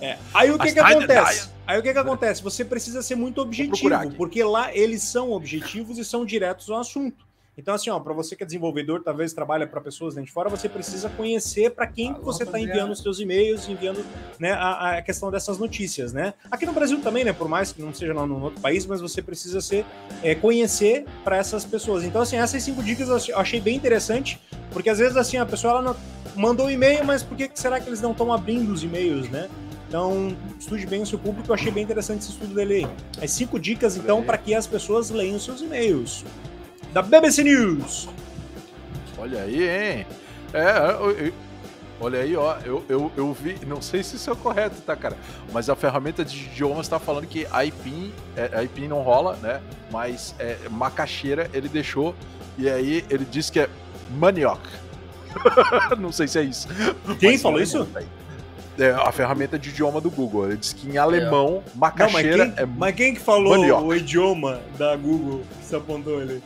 [0.00, 0.18] é.
[0.34, 1.50] Aí o que, que acontece?
[1.66, 2.42] Aí o que, que acontece?
[2.42, 7.30] Você precisa ser muito objetivo, porque lá eles são objetivos e são diretos ao assunto.
[7.60, 10.48] Então, assim, ó, para você que é desenvolvedor, talvez trabalha para pessoas dentro de fora,
[10.48, 14.02] você precisa conhecer para quem que você está enviando os seus e-mails, enviando
[14.38, 16.32] né, a, a, questão dessas notícias, né?
[16.50, 17.34] Aqui no Brasil também, né?
[17.34, 19.84] Por mais que não seja no outro país, mas você precisa ser
[20.22, 22.02] é, conhecer para essas pessoas.
[22.02, 24.40] Então, assim, essas cinco dicas eu achei bem interessante,
[24.72, 25.96] porque às vezes assim a pessoa ela não,
[26.36, 29.48] mandou um e-mail, mas por que será que eles não estão abrindo os e-mails, né?
[29.88, 31.50] Então, estude bem o seu público.
[31.50, 33.24] Eu achei bem interessante esse estudo dele aí.
[33.24, 36.24] As cinco dicas, então, para que as pessoas leiam os seus e-mails
[36.92, 38.08] da BBC News.
[39.18, 40.06] Olha aí, hein?
[40.52, 41.32] É, eu, eu,
[42.00, 45.16] olha aí, ó, eu, eu, eu vi, não sei se isso é correto, tá, cara?
[45.52, 49.60] Mas a ferramenta de idiomas está falando que IPIN, é, IPIN não rola, né?
[49.90, 52.14] Mas é, macaxeira ele deixou,
[52.56, 53.68] e aí ele disse que é
[54.18, 54.60] manioc.
[55.98, 56.68] não sei se é isso.
[57.18, 57.88] Quem Mas, falou isso?
[58.78, 60.46] É a ferramenta de idioma do Google.
[60.46, 61.70] Ele disse que em alemão, é.
[61.78, 63.84] macaxeira não, mas quem, é Mas quem que falou manioc.
[63.84, 66.42] o idioma da Google que se apontou ele?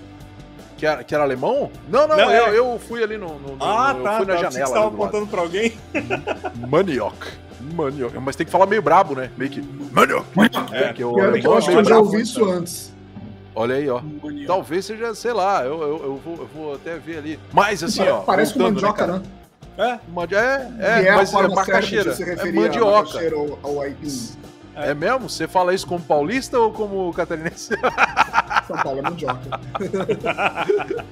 [0.76, 1.70] Que era, que era alemão?
[1.88, 2.58] Não, não, não eu, é.
[2.58, 3.38] eu fui ali no.
[3.38, 4.12] no ah, no, tá.
[4.12, 4.50] Eu fui na tá, janela.
[4.50, 5.72] Você estava apontando pra alguém?
[6.68, 7.14] Manioc.
[7.60, 8.14] Manioc.
[8.20, 9.30] Mas tem que falar meio brabo, né?
[9.36, 9.62] Meio que.
[9.92, 10.26] Manioc.
[10.72, 12.93] É, que eu, eu, eu acho que eu já ouvi isso antes.
[13.54, 14.00] Olha aí, ó.
[14.46, 17.40] Talvez seja, sei lá, eu, eu, eu, vou, eu vou até ver ali.
[17.52, 18.20] Mas assim, ó.
[18.20, 19.22] Parece com mandioca, né?
[19.76, 19.98] É,
[20.78, 22.12] é, é, mas é macaxeira.
[22.12, 23.18] É mandioca.
[23.34, 23.94] Ao, ao é.
[24.76, 25.28] é mesmo?
[25.28, 27.74] Você fala isso como paulista ou como catarinense?
[28.66, 29.60] São Paulo é mandioca.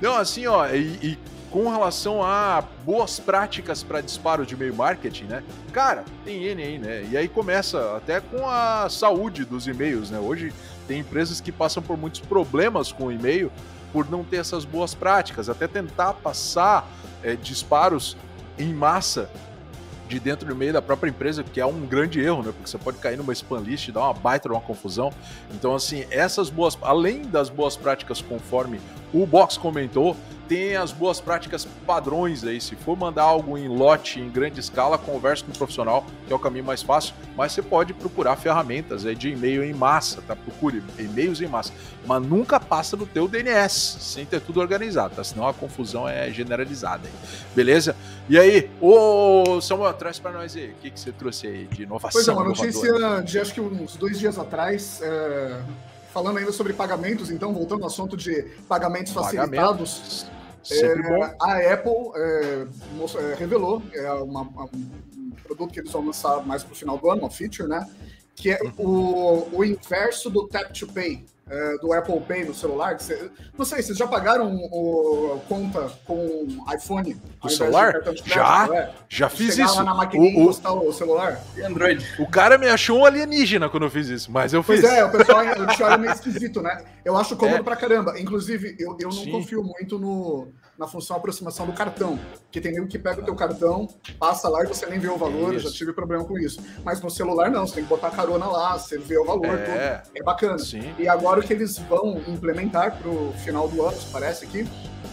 [0.00, 1.18] Não, assim, ó, e, e
[1.52, 5.42] com relação a boas práticas para disparo de e-mail marketing, né?
[5.70, 7.06] Cara, tem N aí, né?
[7.10, 10.18] E aí começa até com a saúde dos e-mails, né?
[10.18, 10.52] Hoje
[10.86, 13.50] tem empresas que passam por muitos problemas com o e-mail
[13.92, 16.88] por não ter essas boas práticas, até tentar passar
[17.22, 18.16] é, disparos
[18.58, 19.28] em massa
[20.08, 22.52] de dentro do meio da própria empresa, que é um grande erro, né?
[22.52, 25.10] Porque você pode cair numa spam list dar uma baita uma confusão.
[25.50, 28.80] Então, assim, essas boas, além das boas práticas conforme
[29.12, 30.16] o Box comentou,
[30.48, 32.60] tem as boas práticas padrões aí.
[32.60, 36.36] Se for mandar algo em lote, em grande escala, converse com um profissional, que é
[36.36, 37.14] o caminho mais fácil.
[37.34, 40.36] Mas você pode procurar ferramentas aí de e-mail em massa, tá?
[40.36, 41.72] Procure e-mails em massa.
[42.04, 45.24] Mas nunca passa no teu DNS, sem ter tudo organizado, tá?
[45.24, 47.14] Senão a confusão é generalizada aí.
[47.54, 47.96] Beleza?
[48.28, 50.72] E aí, ô Samuel, traz para nós aí.
[50.72, 52.10] O que, que você trouxe aí de inovação?
[52.12, 55.00] Pois é, uma notícia de acho que uns dois dias atrás.
[55.02, 55.60] É
[56.12, 60.26] falando ainda sobre pagamentos, então, voltando ao assunto de pagamentos facilitados,
[60.70, 60.94] é,
[61.40, 62.66] a Apple é,
[63.18, 67.10] é, revelou é uma, um produto que eles vão lançar mais para o final do
[67.10, 67.88] ano, uma feature, né?
[68.36, 72.98] Que é o, o inverso do Tap to Pay é, do Apple Pay no celular.
[72.98, 77.16] Você, não sei, vocês já pagaram o, conta com iPhone?
[77.42, 77.94] O celular?
[78.24, 78.90] já, é?
[79.08, 79.76] já fiz isso.
[79.76, 81.40] lá na maquininha o, o, o celular?
[81.56, 82.06] E Android.
[82.18, 84.80] O cara me achou um alienígena quando eu fiz isso, mas eu fiz.
[84.80, 85.40] Pois é, o pessoal
[85.82, 86.84] olha meio esquisito, né?
[87.04, 87.62] Eu acho cômodo é.
[87.62, 88.18] pra caramba.
[88.18, 89.30] Inclusive, eu, eu não Sim.
[89.30, 92.18] confio muito no na função aproximação do cartão,
[92.50, 93.86] que tem nego que pega o teu cartão,
[94.18, 96.60] passa lá e você nem vê o valor, eu já tive problema com isso.
[96.84, 99.96] Mas no celular não, você tem que botar carona lá, você vê o valor, é,
[99.96, 100.16] tudo.
[100.16, 100.58] é bacana.
[100.58, 100.94] Sim.
[100.98, 104.66] E agora o que eles vão implementar para o final do ano, parece aqui,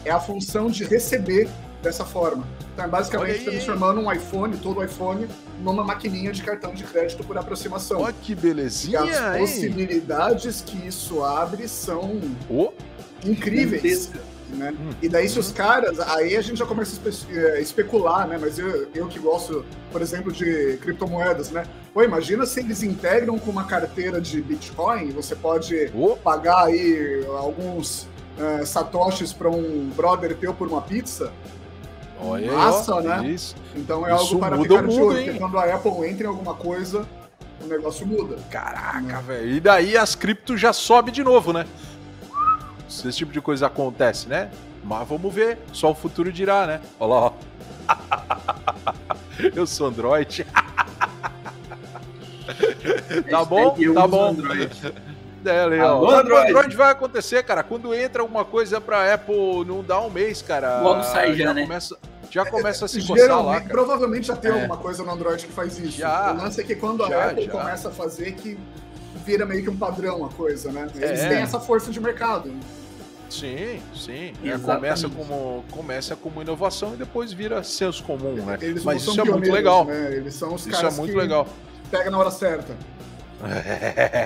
[0.05, 1.49] é a função de receber
[1.81, 2.47] dessa forma.
[2.73, 5.27] Então, é basicamente transformando um iPhone, todo iPhone,
[5.61, 8.01] numa maquininha de cartão de crédito por aproximação.
[8.01, 12.19] Olha que belezinha, E as possibilidades que isso abre são
[12.49, 12.71] oh.
[13.25, 14.11] incríveis.
[14.49, 14.73] Né?
[14.79, 14.91] Hum.
[15.01, 15.99] E daí, se os caras.
[15.99, 18.37] Aí a gente já começa a espe é, especular, né?
[18.39, 21.65] Mas eu, eu que gosto, por exemplo, de criptomoedas, né?
[21.93, 26.15] Pô, imagina se eles integram com uma carteira de Bitcoin, você pode oh.
[26.15, 28.07] pagar aí alguns
[28.37, 31.31] uh, satoshis para um brother teu por uma pizza.
[32.21, 33.27] Olha Massa, ó, né?
[33.29, 33.55] Isso.
[33.75, 36.53] Então é isso algo para ficar de olho, porque quando a Apple entra em alguma
[36.53, 37.07] coisa,
[37.63, 38.37] o negócio muda.
[38.49, 39.23] Caraca, né?
[39.25, 39.51] velho.
[39.51, 41.65] E daí as criptos já sobe de novo, né?
[42.89, 44.49] Se esse tipo de coisa acontece, né?
[44.83, 46.81] Mas vamos ver, só o futuro dirá, né?
[46.99, 47.33] Olha lá, ó.
[49.55, 50.45] Eu sou Android.
[53.29, 53.75] tá bom?
[53.93, 54.35] Tá bom.
[55.45, 56.01] É, Leão.
[56.01, 56.49] O Android.
[56.49, 57.63] Android vai acontecer, cara.
[57.63, 60.81] Quando entra alguma coisa pra Apple, não dá um mês, cara.
[60.81, 61.61] Logo sai já, já né?
[61.63, 61.97] Começa,
[62.29, 63.69] já começa a se coçar lá, cara.
[63.69, 64.55] Provavelmente já tem é.
[64.55, 65.97] alguma coisa no Android que faz isso.
[65.97, 67.51] Já, o lance é que quando já, a Apple já.
[67.51, 68.59] começa a fazer que
[69.25, 70.87] vira meio que um padrão a coisa, né?
[70.95, 71.29] Eles é.
[71.29, 72.51] têm essa força de mercado.
[73.29, 74.33] Sim, sim.
[74.43, 78.57] É, começa, como, começa como inovação e depois vira senso comum, né?
[78.61, 79.85] Eles Mas isso é muito legal.
[79.85, 80.15] Né?
[80.15, 81.47] Eles são os isso é muito legal.
[81.91, 82.75] pega na hora certa.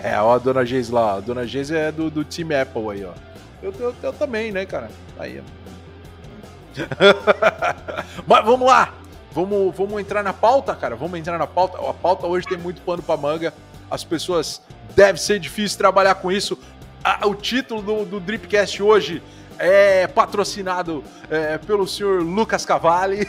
[0.04, 1.16] É, ó, a dona Geis lá.
[1.16, 3.14] A dona Geis é do, do time Apple aí, ó.
[3.62, 4.90] Eu, eu, eu, também, né, cara?
[5.18, 5.42] Aí,
[8.26, 8.94] Mas vamos lá.
[9.32, 10.96] Vamos, vamos entrar na pauta, cara.
[10.96, 11.78] Vamos entrar na pauta.
[11.78, 13.54] A pauta hoje tem muito pano pra manga.
[13.90, 14.62] As pessoas.
[14.96, 16.58] Deve ser difícil trabalhar com isso.
[17.26, 19.22] O título do, do Dripcast hoje
[19.60, 23.26] é patrocinado é, pelo senhor Lucas Cavalli.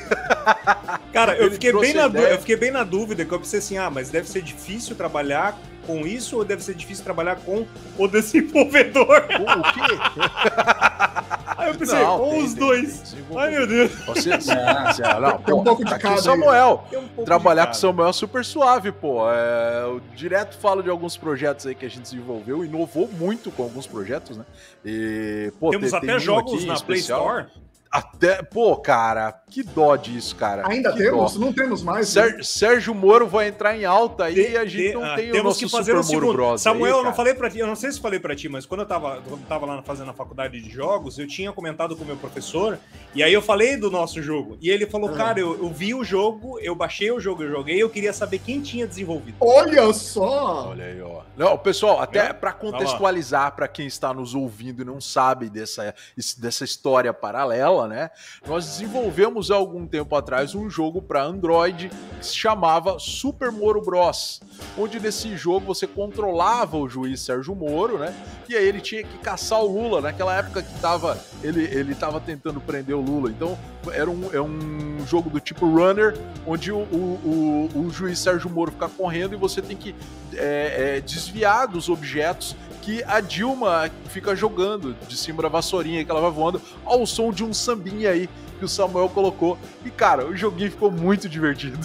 [1.13, 3.91] Cara, eu fiquei, bem na, eu fiquei bem na dúvida, que eu pensei assim, ah,
[3.91, 7.67] mas deve ser difícil trabalhar com isso ou deve ser difícil trabalhar com
[7.99, 9.23] o desenvolvedor?
[9.35, 9.81] Com o quê?
[11.57, 13.15] Aí eu pensei, não, ou tem, os tem, dois.
[13.15, 13.91] Tem, Ai, meu Deus.
[14.07, 14.53] Você, você,
[15.21, 16.21] não, tem um pouco de cada.
[16.21, 16.85] Samuel.
[17.17, 19.31] Um trabalhar com Samuel é super suave, pô.
[19.31, 23.63] É, eu direto falo de alguns projetos aí que a gente desenvolveu, inovou muito com
[23.63, 24.45] alguns projetos, né?
[24.85, 27.47] E, pô, Temos tem, até jogos na Play Store
[27.95, 30.67] até, pô, cara, que dó disso, cara.
[30.67, 31.35] Ainda que temos?
[31.35, 31.39] Dó.
[31.39, 32.09] Não temos mais.
[32.09, 32.43] Ser, né?
[32.43, 35.45] Sérgio Moro vai entrar em alta aí e a gente de, não ah, tem o
[35.45, 36.61] nosso que fazer Super Moro Bros.
[36.61, 38.67] Samuel, aí, eu não falei para ti, eu não sei se falei para ti, mas
[38.67, 41.95] quando eu tava, quando eu tava lá fazendo a faculdade de jogos, eu tinha comentado
[41.95, 42.81] com o meu professor,
[43.15, 44.59] e aí eu falei do nosso jogo.
[44.61, 45.17] E ele falou, ah.
[45.17, 48.41] cara, eu, eu, vi o jogo, eu baixei o jogo, eu joguei, eu queria saber
[48.41, 49.37] quem tinha desenvolvido.
[49.39, 50.71] Olha só!
[50.71, 51.23] Olha aí, ó.
[51.37, 55.95] Não, pessoal, até para contextualizar para quem está nos ouvindo e não sabe dessa,
[56.39, 58.11] dessa história paralela, né?
[58.47, 63.81] Nós desenvolvemos há algum tempo atrás um jogo para Android que se chamava Super Moro
[63.81, 64.41] Bros,
[64.79, 68.15] onde nesse jogo você controlava o juiz Sérgio Moro, né?
[68.49, 72.21] E aí ele tinha que caçar o Lula naquela época que tava ele ele tava
[72.21, 73.31] tentando prender o Lula.
[73.31, 73.59] Então
[73.93, 76.17] era um, é um jogo do tipo runner,
[76.47, 79.95] onde o, o, o, o juiz Sérgio Moro fica correndo e você tem que
[80.35, 86.11] é, é, desviar dos objetos que a Dilma fica jogando de cima da vassourinha que
[86.11, 89.59] ela vai voando ao som de um sambinha aí que o Samuel colocou.
[89.85, 91.79] E, cara, o joguinho ficou muito divertido.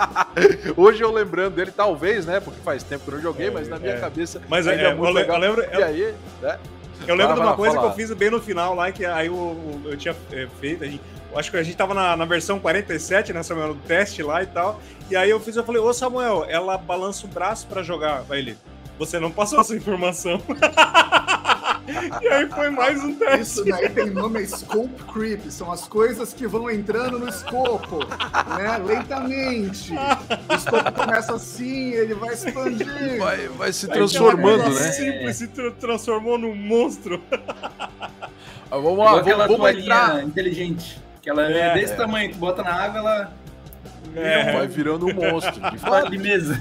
[0.76, 2.40] Hoje eu lembrando dele, talvez, né?
[2.40, 4.00] Porque faz tempo que eu não joguei, é, mas na minha é.
[4.00, 4.40] cabeça.
[4.48, 5.36] Mas é, é muito eu, legal.
[5.36, 6.58] Eu lembro, e aí, né?
[7.06, 9.82] Eu lembro de uma coisa que eu fiz bem no final lá, que aí eu,
[9.84, 10.86] eu, tinha é, feito.
[10.86, 11.02] Gente,
[11.36, 14.46] acho que a gente tava na, na versão 47, né, Samuel, no teste lá e
[14.46, 14.80] tal.
[15.10, 18.22] E aí eu fiz, eu falei, ô Samuel, ela balança o braço para jogar.
[18.22, 18.56] Vai ele,
[18.98, 20.40] você não passou essa informação.
[22.22, 23.40] e aí foi mais um teste.
[23.40, 25.50] Isso daí tem nome é Scope Creep.
[25.50, 27.98] São as coisas que vão entrando no escopo,
[28.56, 28.78] né?
[28.84, 29.92] Lentamente.
[29.92, 33.18] O escopo começa assim, ele vai expandir.
[33.18, 34.92] Vai, vai se transformando, né?
[34.92, 37.22] Simples, se transformou num monstro.
[38.70, 40.24] Ah, vamos lá, vamos, vamos entrar.
[40.24, 41.00] inteligente.
[41.22, 43.32] Que ela é, é desse tamanho, tu bota na água, ela...
[44.16, 44.52] É.
[44.52, 45.70] Vai virando um monstro.
[45.70, 46.10] De fato.
[46.10, 46.60] de mesa.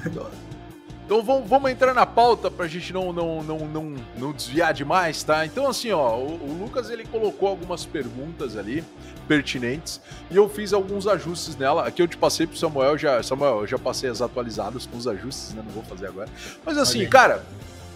[1.05, 4.73] Então vamos, vamos entrar na pauta para a gente não, não, não, não, não desviar
[4.73, 5.45] demais, tá?
[5.45, 8.83] Então assim, ó, o, o, Lucas ele colocou algumas perguntas ali
[9.27, 9.99] pertinentes
[10.31, 11.85] e eu fiz alguns ajustes nela.
[11.85, 15.07] Aqui eu te passei pro Samuel, já Samuel, eu já passei as atualizadas com os
[15.07, 15.61] ajustes, né?
[15.65, 16.29] Não vou fazer agora.
[16.65, 17.43] Mas assim, cara,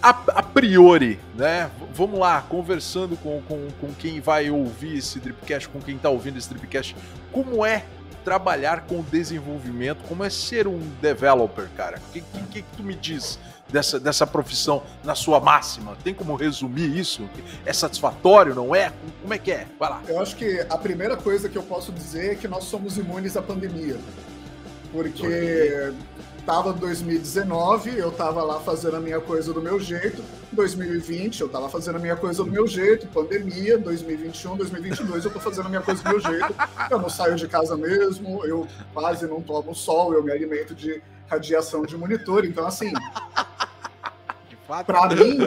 [0.01, 1.71] a, a, priori, né?
[1.93, 6.37] Vamos lá, conversando com, com, com quem vai ouvir esse Dripcast, com quem tá ouvindo
[6.37, 6.95] esse Dripcast,
[7.31, 7.85] como é
[8.27, 11.97] trabalhar com desenvolvimento, como é ser um developer, cara?
[12.09, 15.95] O que, que, que, tu me diz dessa, dessa profissão na sua máxima?
[16.03, 17.29] Tem como resumir isso?
[17.65, 18.91] É satisfatório, não é?
[19.21, 19.65] Como é que é?
[19.79, 20.03] Vai lá.
[20.09, 23.37] Eu acho que a primeira coisa que eu posso dizer é que nós somos imunes
[23.37, 23.97] à pandemia.
[24.91, 25.93] Porque
[26.47, 30.23] tava 2019, eu tava lá fazendo a minha coisa do meu jeito.
[30.53, 33.05] 2020, eu tava fazendo a minha coisa do meu jeito.
[33.07, 36.55] Pandemia, 2021, 2022, eu tô fazendo a minha coisa do meu jeito.
[36.89, 41.01] Eu não saio de casa mesmo, eu quase não tomo sol, eu me alimento de
[41.29, 42.45] radiação de monitor.
[42.45, 42.93] Então, assim,
[44.85, 45.39] Pra mim,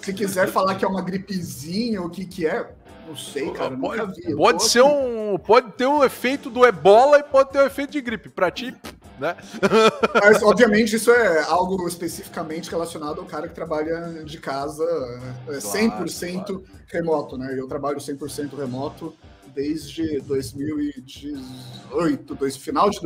[0.00, 2.68] se quiser falar que é uma gripezinha, o que que é,
[3.06, 3.76] não sei, cara.
[3.76, 5.38] Pode, pode ser um.
[5.38, 8.28] Pode ter o um efeito do ebola e pode ter o um efeito de gripe.
[8.28, 8.74] Pra ti,
[9.18, 9.34] né?
[10.22, 14.84] Mas, obviamente, isso é algo especificamente relacionado ao cara que trabalha de casa
[15.48, 16.64] 100% claro, claro.
[16.88, 17.58] remoto, né?
[17.58, 19.14] Eu trabalho 100% remoto
[19.54, 23.00] desde 2018, dois, final de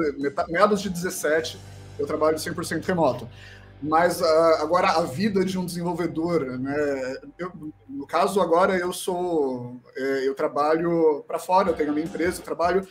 [0.49, 1.61] meados de 17,
[1.97, 3.29] eu trabalho 100% remoto.
[3.83, 4.25] Mas uh,
[4.61, 7.17] agora a vida de um desenvolvedor, né?
[7.39, 7.51] Eu,
[7.89, 12.41] no caso agora eu sou, é, eu trabalho para fora, eu tenho a minha empresa,
[12.41, 12.87] eu trabalho,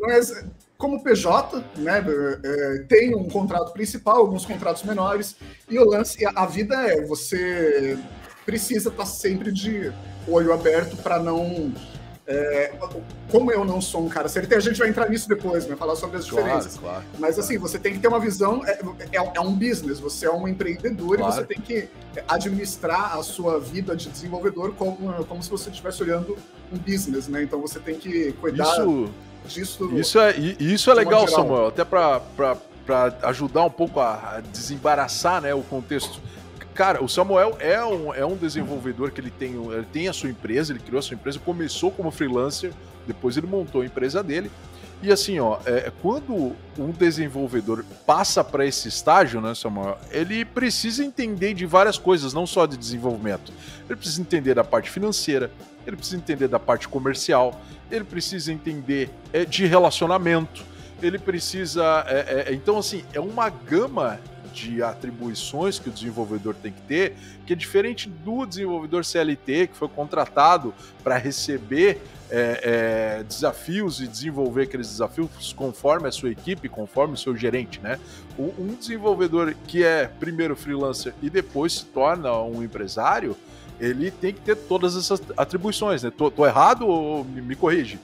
[0.00, 0.44] mas
[0.82, 2.04] como PJ, né,
[2.42, 5.36] é, tem um contrato principal, alguns contratos menores,
[5.70, 7.96] e o lance, a, vida é, você
[8.44, 9.92] precisa estar tá sempre de
[10.26, 11.72] olho aberto para não
[12.26, 12.72] é,
[13.30, 15.94] como eu não sou um cara CLT, a gente vai entrar nisso depois, vai falar
[15.94, 16.78] sobre as claro, diferenças.
[16.78, 17.68] Claro, Mas assim, claro.
[17.68, 18.80] você tem que ter uma visão, é,
[19.12, 21.88] é, é, um business, você é um empreendedor e você tem que
[22.26, 26.36] administrar a sua vida de desenvolvedor como, como se você estivesse olhando
[26.72, 27.44] um business, né?
[27.44, 28.64] Então você tem que cuidar.
[28.64, 29.10] Isso
[29.46, 29.90] disso.
[29.98, 32.22] Isso é, isso é legal, Samuel, até para
[33.22, 36.20] ajudar um pouco a, desembaraçar né, o contexto.
[36.74, 40.30] Cara, o Samuel é um, é um desenvolvedor que ele tem, ele tem a sua
[40.30, 42.72] empresa, ele criou a sua empresa, começou como freelancer,
[43.06, 44.50] depois ele montou a empresa dele.
[45.02, 51.04] E assim, ó, é, quando um desenvolvedor passa para esse estágio, né, Samuel, ele precisa
[51.04, 53.52] entender de várias coisas, não só de desenvolvimento.
[53.88, 55.50] Ele precisa entender da parte financeira,
[55.84, 57.60] ele precisa entender da parte comercial,
[57.92, 60.64] ele precisa entender é, de relacionamento,
[61.02, 62.04] ele precisa.
[62.08, 64.18] É, é, então, assim, é uma gama
[64.52, 69.76] de atribuições que o desenvolvedor tem que ter, que é diferente do desenvolvedor CLT, que
[69.76, 76.68] foi contratado para receber é, é, desafios e desenvolver aqueles desafios conforme a sua equipe,
[76.68, 77.98] conforme o seu gerente, né?
[78.38, 83.36] Um desenvolvedor que é primeiro freelancer e depois se torna um empresário,
[83.82, 86.12] ele tem que ter todas essas atribuições, né?
[86.16, 87.98] Tô, tô errado ou me, me, corrige?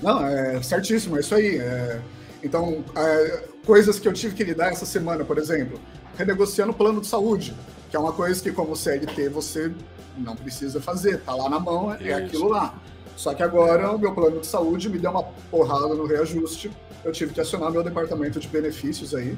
[0.00, 1.58] Não, é certíssimo, é isso aí.
[1.58, 2.00] É...
[2.42, 5.78] Então, é, coisas que eu tive que lidar essa semana, por exemplo,
[6.16, 7.54] renegociando o plano de saúde,
[7.90, 9.70] que é uma coisa que, como CLT, você
[10.16, 12.74] não precisa fazer, tá lá na mão, é aquilo lá.
[13.14, 16.70] Só que agora o meu plano de saúde me deu uma porrada no reajuste.
[17.04, 19.36] Eu tive que acionar meu departamento de benefícios aí,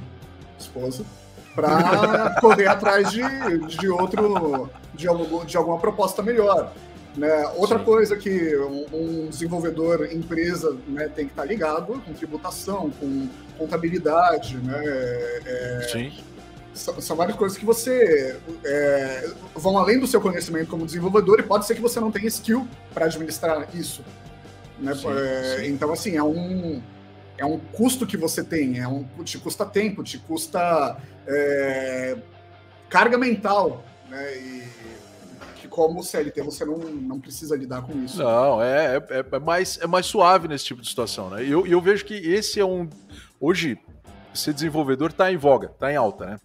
[0.56, 1.04] esposa,
[1.54, 3.22] para correr atrás de,
[3.68, 6.72] de outro, de, algum, de alguma proposta melhor.
[7.16, 7.46] Né?
[7.56, 7.84] Outra Sim.
[7.84, 13.28] coisa que um, um, desenvolvedor, empresa, né, tem que estar tá ligado com tributação, com
[13.56, 14.82] contabilidade, né?
[14.84, 16.12] É, Sim.
[16.74, 21.44] São, são, várias coisas que você é, vão além do seu conhecimento como desenvolvedor e
[21.44, 24.02] pode ser que você não tenha skill para administrar isso.
[24.80, 24.92] Né?
[24.92, 25.66] Sim, é, sim.
[25.68, 26.82] Então, assim, é um,
[27.36, 32.16] é um custo que você tem, é um, te custa tempo, te custa é,
[32.88, 34.36] carga mental, né?
[34.36, 34.64] E
[35.56, 38.18] que como CLT você não, não precisa lidar com isso.
[38.18, 41.42] Não, é, é, é mais, é mais suave nesse tipo de situação, né?
[41.42, 42.88] E eu, eu vejo que esse é um.
[43.40, 43.78] Hoje,
[44.32, 46.40] ser desenvolvedor está em voga, está em alta, né?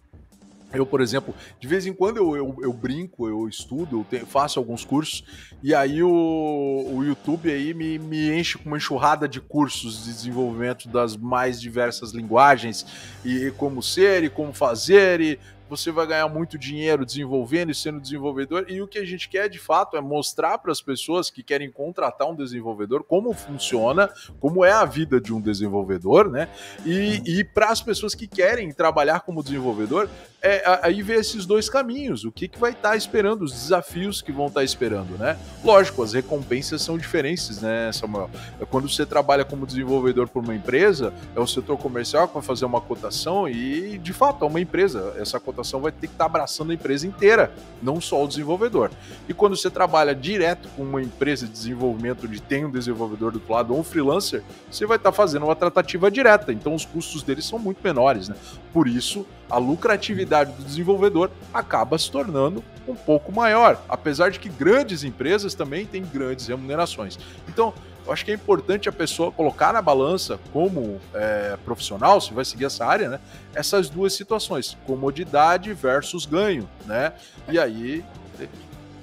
[0.72, 4.24] Eu, por exemplo, de vez em quando eu, eu, eu brinco, eu estudo, eu tenho,
[4.24, 5.24] faço alguns cursos,
[5.62, 10.12] e aí o, o YouTube aí me, me enche com uma enxurrada de cursos de
[10.12, 12.86] desenvolvimento das mais diversas linguagens,
[13.24, 15.38] e como ser, e como fazer, e
[15.70, 18.66] você vai ganhar muito dinheiro desenvolvendo e sendo desenvolvedor.
[18.68, 21.70] E o que a gente quer de fato é mostrar para as pessoas que querem
[21.70, 26.48] contratar um desenvolvedor como funciona, como é a vida de um desenvolvedor, né?
[26.84, 30.10] E, e para as pessoas que querem trabalhar como desenvolvedor,
[30.42, 32.24] é, aí vê esses dois caminhos.
[32.24, 35.38] O que, que vai estar tá esperando, os desafios que vão estar tá esperando, né?
[35.62, 38.28] Lógico, as recompensas são diferentes, né, Samuel?
[38.60, 42.42] É quando você trabalha como desenvolvedor por uma empresa, é o setor comercial que vai
[42.42, 45.14] fazer uma cotação e, de fato, é uma empresa.
[45.16, 48.90] Essa cotação vai ter que estar tá abraçando a empresa inteira, não só o desenvolvedor.
[49.28, 53.38] E quando você trabalha direto com uma empresa de desenvolvimento onde tem um desenvolvedor do
[53.38, 56.84] outro lado ou um freelancer, você vai estar tá fazendo uma tratativa direta, então os
[56.84, 58.36] custos deles são muito menores, né?
[58.72, 64.48] Por isso, a lucratividade do desenvolvedor acaba se tornando um pouco maior, apesar de que
[64.48, 67.18] grandes empresas também têm grandes remunerações.
[67.48, 67.74] Então,
[68.10, 72.44] eu acho que é importante a pessoa colocar na balança, como é, profissional, se vai
[72.44, 73.20] seguir essa área, né?
[73.54, 77.12] Essas duas situações, comodidade versus ganho, né?
[77.48, 78.04] E aí.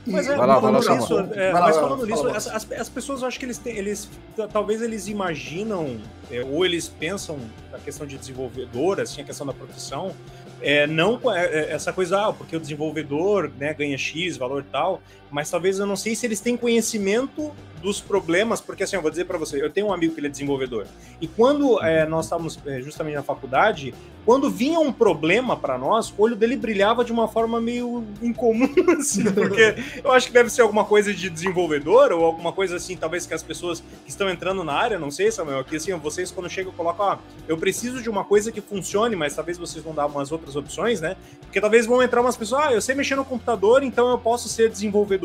[0.05, 3.27] Mas, é, lá, falando lá, nisso, é, mas falando nisso, as, as, as, pessoas eu
[3.29, 4.09] acho que eles têm, eles
[4.51, 7.39] talvez eles imaginam é, ou eles pensam
[7.73, 10.13] a questão de desenvolvedor, assim, a questão da profissão,
[10.61, 15.01] é, não é, é, essa coisa, ah, porque o desenvolvedor né, ganha X, valor tal,
[15.31, 19.11] mas talvez eu não sei se eles têm conhecimento dos problemas, porque assim, eu vou
[19.11, 20.87] dizer para você, eu tenho um amigo que ele é desenvolvedor,
[21.21, 23.93] e quando é, nós estávamos é, justamente na faculdade,
[24.25, 28.67] quando vinha um problema para nós, o olho dele brilhava de uma forma meio incomum,
[28.99, 32.97] assim, porque eu acho que deve ser alguma coisa de desenvolvedor, ou alguma coisa assim,
[32.97, 36.29] talvez que as pessoas que estão entrando na área, não sei, Samuel, aqui assim, vocês
[36.29, 39.93] quando chegam colocam, ah, eu preciso de uma coisa que funcione, mas talvez vocês vão
[39.93, 41.15] dar umas outras opções, né?
[41.41, 44.49] Porque talvez vão entrar umas pessoas, ah, eu sei mexer no computador, então eu posso
[44.49, 45.16] ser desenvolvedor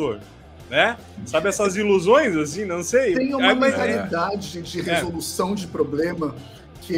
[0.73, 0.97] né?
[1.27, 3.15] Sabe essas ilusões, assim, não sei.
[3.15, 4.63] Tem uma mentalidade é.
[4.63, 5.55] de resolução é.
[5.55, 6.35] de problema
[6.81, 6.95] que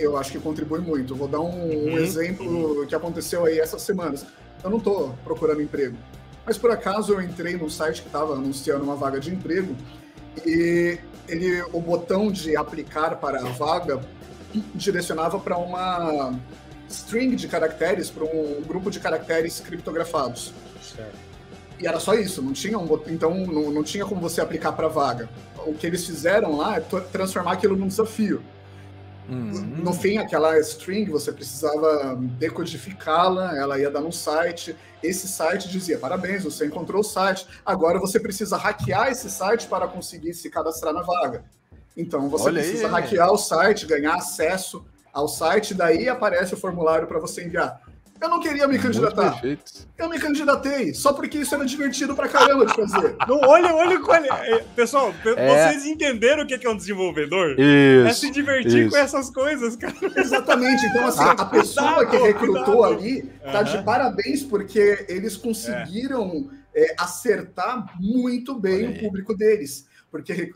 [0.00, 1.16] eu acho que contribui muito.
[1.16, 1.94] vou dar um, uhum.
[1.94, 4.24] um exemplo que aconteceu aí essas semanas.
[4.62, 5.96] Eu não estou procurando emprego,
[6.46, 9.76] mas por acaso eu entrei num site que estava anunciando uma vaga de emprego
[10.46, 14.00] e ele, o botão de aplicar para a vaga
[14.74, 16.38] direcionava para uma
[16.88, 20.52] string de caracteres, para um grupo de caracteres criptografados.
[20.80, 21.27] Certo.
[21.80, 24.88] E era só isso, não tinha um então não, não tinha como você aplicar para
[24.88, 25.28] vaga.
[25.66, 28.42] O que eles fizeram lá é transformar aquilo num desafio.
[29.28, 29.82] Uhum.
[29.82, 34.74] No fim, aquela string você precisava decodificá-la, ela ia dar no site.
[35.02, 37.46] Esse site dizia: parabéns, você encontrou o site.
[37.64, 41.44] Agora você precisa hackear esse site para conseguir se cadastrar na vaga.
[41.94, 42.92] Então você Olha precisa aí.
[42.92, 47.82] hackear o site, ganhar acesso ao site, daí aparece o formulário para você enviar.
[48.20, 49.40] Eu não queria me candidatar.
[49.96, 53.16] Eu me candidatei, só porque isso era divertido pra caramba de fazer.
[53.28, 54.32] Não, olha, olha, olha.
[54.44, 55.70] É, pessoal, é...
[55.70, 57.52] vocês entenderam o que é um desenvolvedor?
[57.58, 58.90] Isso, é se divertir isso.
[58.90, 59.94] com essas coisas, cara.
[60.16, 60.84] Exatamente.
[60.86, 66.94] Então, assim, a pessoa que recrutou ali tá de parabéns, porque eles conseguiram é.
[66.98, 69.86] acertar muito bem o público deles.
[70.10, 70.50] Porque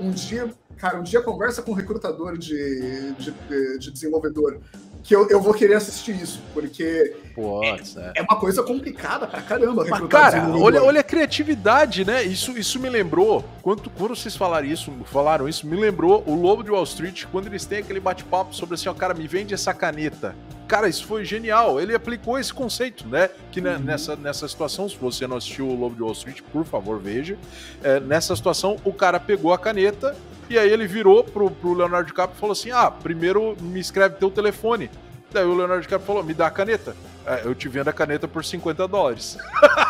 [0.00, 4.60] um dia, cara, um dia conversa com um recrutador de, de, de desenvolvedor
[5.04, 8.12] que eu, eu vou querer assistir isso, porque Putz, é, é.
[8.16, 9.84] é uma coisa complicada pra caramba.
[9.86, 12.24] Mas, cara, olha, olha a criatividade, né?
[12.24, 16.62] Isso, isso me lembrou, quando, quando vocês falaram isso, falaram isso, me lembrou o Lobo
[16.62, 19.74] de Wall Street, quando eles têm aquele bate-papo sobre assim, ó, cara, me vende essa
[19.74, 20.34] caneta.
[20.66, 21.78] Cara, isso foi genial.
[21.78, 23.28] Ele aplicou esse conceito, né?
[23.52, 23.78] Que uhum.
[23.80, 27.36] nessa, nessa situação, se você não assistiu o Lobo de Wall Street, por favor, veja.
[27.82, 30.16] É, nessa situação, o cara pegou a caneta
[30.48, 34.16] e aí ele virou pro, pro Leonardo DiCaprio e falou assim: Ah, primeiro me escreve
[34.16, 34.90] teu telefone.
[35.32, 36.96] Daí o Leonardo DiCaprio falou: Me dá a caneta.
[37.26, 39.38] É, eu te vendo a caneta por 50 dólares.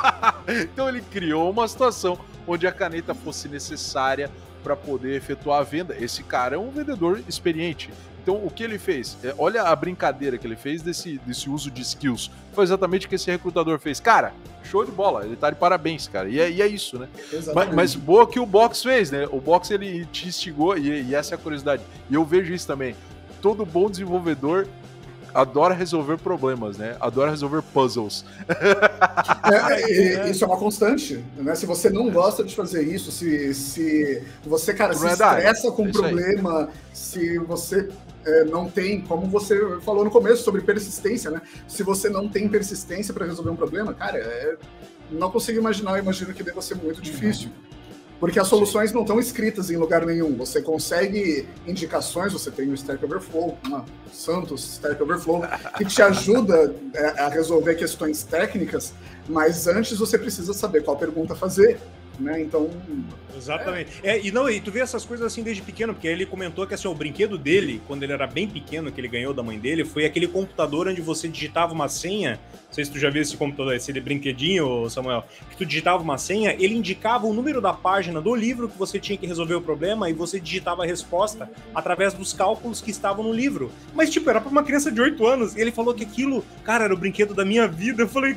[0.46, 4.30] então ele criou uma situação onde a caneta fosse necessária
[4.62, 5.96] para poder efetuar a venda.
[5.98, 7.90] Esse cara é um vendedor experiente.
[8.24, 9.18] Então, o que ele fez?
[9.22, 12.30] É, olha a brincadeira que ele fez desse, desse uso de skills.
[12.54, 14.00] Foi exatamente o que esse recrutador fez.
[14.00, 15.26] Cara, show de bola.
[15.26, 16.26] Ele tá de parabéns, cara.
[16.30, 17.06] E é, e é isso, né?
[17.54, 19.28] Mas, mas, boa que o Box fez, né?
[19.30, 21.82] O Box ele te instigou, e, e essa é a curiosidade.
[22.08, 22.96] E eu vejo isso também.
[23.42, 24.66] Todo bom desenvolvedor
[25.35, 26.97] adora resolver problemas, né?
[27.01, 28.24] Adora resolver puzzles.
[29.45, 31.55] É, é, isso é uma constante, né?
[31.55, 35.82] Se você não gosta de fazer isso, se, se você, cara, se é estressa com
[35.82, 37.91] um problema, se você
[38.24, 41.43] é, não tem, como você falou no começo sobre persistência, né?
[41.68, 44.57] Se você não tem persistência para resolver um problema, cara, é,
[45.11, 47.51] não consigo imaginar, eu imagino que deva ser muito difícil.
[48.20, 50.36] Porque as soluções não estão escritas em lugar nenhum.
[50.36, 55.42] Você consegue indicações, você tem o Stack Overflow, uma Santos Stack Overflow,
[55.76, 58.94] que te ajuda é, a resolver questões técnicas,
[59.28, 61.78] mas antes você precisa saber qual pergunta fazer
[62.18, 62.40] né?
[62.40, 62.70] Então.
[63.36, 63.90] Exatamente.
[64.02, 64.16] É.
[64.16, 64.26] é.
[64.26, 66.88] e não, e tu vê essas coisas assim desde pequeno, porque ele comentou que assim,
[66.88, 70.04] o brinquedo dele, quando ele era bem pequeno, que ele ganhou da mãe dele, foi
[70.04, 72.38] aquele computador onde você digitava uma senha.
[72.52, 76.18] Não sei se tu já viu esse computador, esse brinquedinho, Samuel, que tu digitava uma
[76.18, 79.60] senha, ele indicava o número da página do livro que você tinha que resolver o
[79.60, 83.70] problema e você digitava a resposta através dos cálculos que estavam no livro.
[83.94, 85.54] Mas, tipo, era pra uma criança de 8 anos.
[85.56, 88.02] E ele falou que aquilo, cara, era o brinquedo da minha vida.
[88.02, 88.36] Eu falei,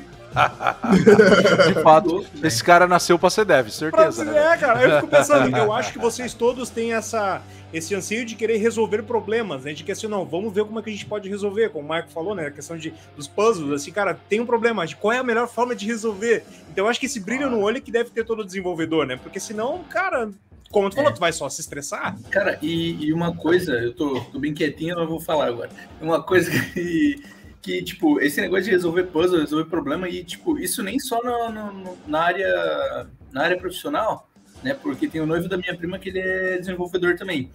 [1.67, 4.23] de fato, esse cara nasceu pra ser dev, certeza.
[4.23, 4.53] Pra, né?
[4.53, 7.41] É, cara, eu fico pensando, eu acho que vocês todos têm essa,
[7.73, 9.73] esse anseio de querer resolver problemas, né?
[9.73, 11.87] De que assim, não, vamos ver como é que a gente pode resolver, como o
[11.87, 12.47] Marco falou, né?
[12.47, 15.47] A questão de, dos puzzles, assim, cara, tem um problema, de qual é a melhor
[15.47, 16.43] forma de resolver?
[16.71, 19.17] Então eu acho que esse brilho no olho é que deve ter todo desenvolvedor, né?
[19.17, 20.29] Porque senão, cara,
[20.69, 21.13] como tu falou, é.
[21.13, 22.17] tu vai só se estressar.
[22.29, 25.69] Cara, e, e uma coisa, eu tô, tô bem quietinho, mas vou falar agora.
[26.01, 27.23] Uma coisa que
[27.61, 31.51] que, tipo, esse negócio de resolver puzzle, resolver problema, e, tipo, isso nem só no,
[31.51, 34.29] no, na área na área profissional,
[34.63, 34.73] né?
[34.73, 37.51] Porque tem o noivo da minha prima que ele é desenvolvedor também.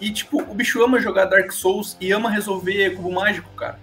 [0.00, 3.78] E, tipo, o bicho ama jogar Dark Souls e ama resolver cubo mágico, cara.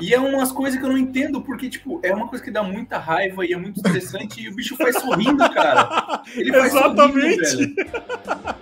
[0.00, 2.62] E é umas coisas que eu não entendo, porque, tipo, é uma coisa que dá
[2.62, 6.22] muita raiva e é muito interessante e o bicho faz sorrindo, cara.
[6.34, 7.46] Ele faz Exatamente.
[7.46, 7.74] Sorrindo,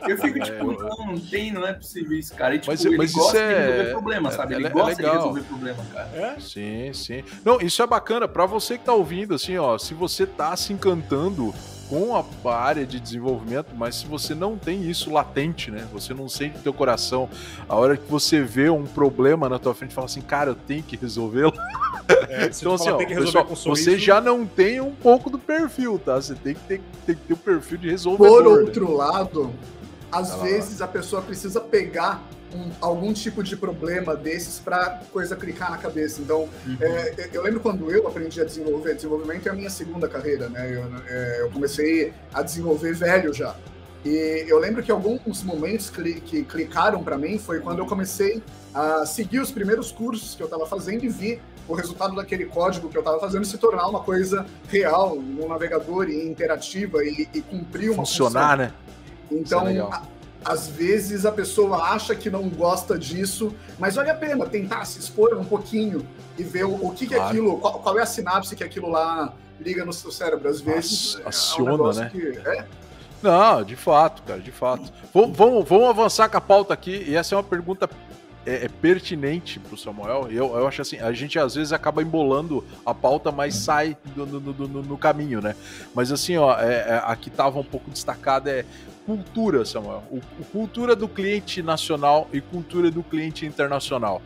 [0.09, 2.55] eu fico, é, tipo, é, não, não tem, não é possível isso, cara.
[2.55, 3.49] E, tipo, mas, ele mas gosta é...
[3.49, 4.55] de resolver problema, é, sabe?
[4.55, 6.11] Ele é, gosta de resolver problema, cara.
[6.15, 6.41] É?
[6.41, 7.25] Sim, sim.
[7.45, 8.27] Não, isso é bacana.
[8.27, 11.55] Pra você que tá ouvindo, assim, ó, se você tá se encantando
[11.91, 12.15] com
[12.49, 15.89] a área de desenvolvimento, mas se você não tem isso latente, né?
[15.93, 17.29] Você não sente no teu coração,
[17.69, 20.85] a hora que você vê um problema na tua frente, fala assim, cara, eu tenho
[20.85, 21.53] que resolvê-lo.
[22.29, 26.15] É, então, assim, ó, pessoal, você já não tem um pouco do perfil, tá?
[26.17, 28.43] Você tem que ter, tem que ter o um perfil de resolvedor.
[28.43, 28.95] Por outro né?
[28.95, 29.53] lado,
[30.13, 32.23] às vezes a pessoa precisa pegar
[32.55, 36.21] um, algum tipo de problema desses para coisa clicar na cabeça.
[36.21, 36.77] Então, uhum.
[36.81, 40.73] é, eu lembro quando eu aprendi a desenvolver, desenvolvimento é a minha segunda carreira, né?
[40.73, 43.55] Eu, é, eu comecei a desenvolver velho já.
[44.05, 48.43] E eu lembro que alguns momentos que clicaram para mim foi quando eu comecei
[48.73, 52.89] a seguir os primeiros cursos que eu estava fazendo e vi o resultado daquele código
[52.89, 57.43] que eu estava fazendo se tornar uma coisa real no navegador e interativa e, e
[57.43, 58.67] cumprir uma funcionar, função.
[58.67, 58.75] né?
[59.31, 60.01] Então, é
[60.45, 64.99] às vezes a pessoa acha que não gosta disso, mas vale a pena tentar se
[64.99, 66.07] expor um pouquinho
[66.39, 67.25] e ver o, o que, claro.
[67.25, 70.49] que aquilo, qual, qual, é a sinapse que aquilo lá liga no seu cérebro.
[70.49, 72.11] Às vezes aciona, é um né?
[72.11, 72.67] Que, é.
[73.23, 74.91] Não, de fato, cara, de fato.
[75.13, 77.89] Vamos, vamos, vamos avançar com a pauta aqui, e essa é uma pergunta
[78.47, 80.29] é, é pertinente para o Samuel.
[80.31, 84.25] Eu, eu acho assim, a gente às vezes acaba embolando a pauta, mas sai do,
[84.27, 85.55] no, no, no caminho, né?
[85.95, 88.65] Mas assim, ó, é, é, aqui estava um pouco destacada é
[89.11, 90.05] cultura, Samuel.
[90.09, 94.23] O, o, cultura do cliente nacional e cultura do cliente internacional.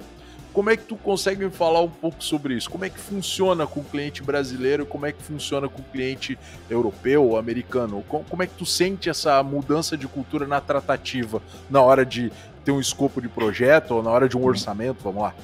[0.53, 2.71] Como é que tu consegue me falar um pouco sobre isso?
[2.71, 4.85] Como é que funciona com o cliente brasileiro?
[4.85, 8.05] Como é que funciona com o cliente europeu ou americano?
[8.07, 12.31] Como é que tu sente essa mudança de cultura na tratativa na hora de
[12.65, 14.99] ter um escopo de projeto ou na hora de um orçamento?
[15.03, 15.35] Vamos lá.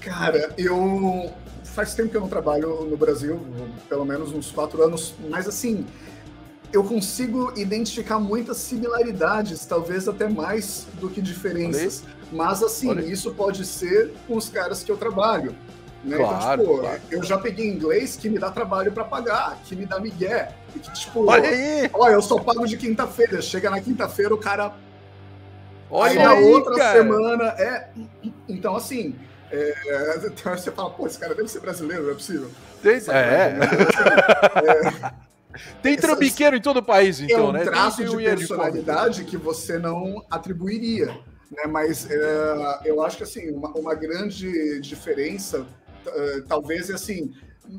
[0.00, 1.32] Cara, eu
[1.62, 3.40] faz tempo que eu não trabalho no Brasil,
[3.88, 5.86] pelo menos uns quatro anos, mas assim,
[6.74, 12.02] eu consigo identificar muitas similaridades, talvez até mais do que diferenças.
[12.32, 13.00] Mas assim, Olha.
[13.02, 15.54] isso pode ser com os caras que eu trabalho.
[16.02, 16.16] Né?
[16.16, 17.00] Claro, então, tipo, claro.
[17.12, 20.52] eu já peguei inglês que me dá trabalho para pagar, que me dá migué.
[20.74, 21.88] E que, tipo, olha aí!
[21.94, 23.40] Olha, eu só pago de quinta-feira.
[23.40, 24.74] Chega na quinta-feira, o cara.
[25.88, 26.98] Olha aí, na outra cara.
[26.98, 27.44] semana.
[27.56, 27.88] É...
[28.48, 29.14] Então, assim.
[29.52, 30.26] É...
[30.26, 32.50] Então, você fala, pô, esse cara deve ser brasileiro, não é possível.
[32.82, 33.58] Tem, é.
[35.14, 35.24] é.
[35.82, 37.64] Tem trambiqueiro em todo o país, então, é um né?
[37.64, 41.06] traço Tem de personalidade que você não atribuiria,
[41.50, 41.66] né?
[41.68, 47.32] Mas é, eu acho que assim uma, uma grande diferença, uh, talvez assim,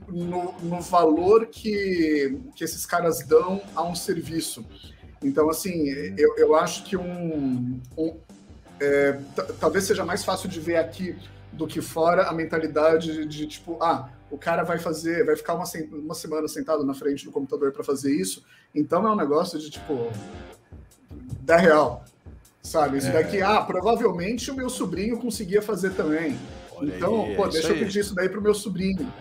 [0.07, 4.65] no, no, valor que, que esses caras dão a um serviço.
[5.23, 8.17] Então, assim, eu, eu acho que um, um
[8.80, 9.17] é,
[9.59, 11.15] talvez seja mais fácil de ver aqui
[11.51, 15.53] do que fora a mentalidade de, de tipo, ah, o cara vai fazer, vai ficar
[15.53, 19.59] uma, uma semana sentado na frente do computador para fazer isso, então é um negócio
[19.59, 20.11] de tipo
[21.41, 22.03] da real,
[22.61, 22.97] sabe?
[22.97, 23.11] Isso é.
[23.11, 26.38] daqui, ah, provavelmente o meu sobrinho conseguia fazer também.
[26.71, 29.11] Olha então, aí, pô, deixa eu pedir isso daí pro meu sobrinho.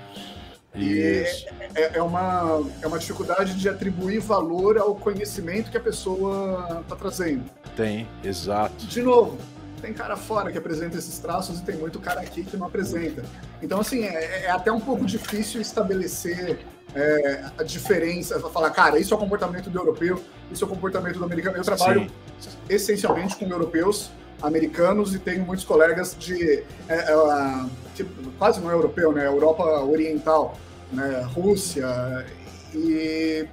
[0.74, 1.46] Isso.
[1.46, 6.80] E é, é, uma, é uma dificuldade de atribuir valor ao conhecimento que a pessoa
[6.82, 7.44] está trazendo.
[7.76, 8.84] Tem, exato.
[8.86, 9.38] De novo,
[9.84, 13.22] tem cara fora que apresenta esses traços e tem muito cara aqui que não apresenta.
[13.62, 16.60] Então, assim, é, é até um pouco difícil estabelecer
[16.94, 21.18] é, a diferença, falar, cara, isso é o comportamento do europeu, isso é o comportamento
[21.18, 21.58] do americano.
[21.58, 22.10] Eu trabalho
[22.40, 22.50] Sim.
[22.66, 24.10] essencialmente com europeus,
[24.40, 28.04] americanos e tenho muitos colegas de é, é,
[28.38, 29.26] quase não é europeu, né?
[29.26, 30.58] Europa Oriental,
[30.90, 31.28] né?
[31.34, 32.26] Rússia
[32.74, 33.46] e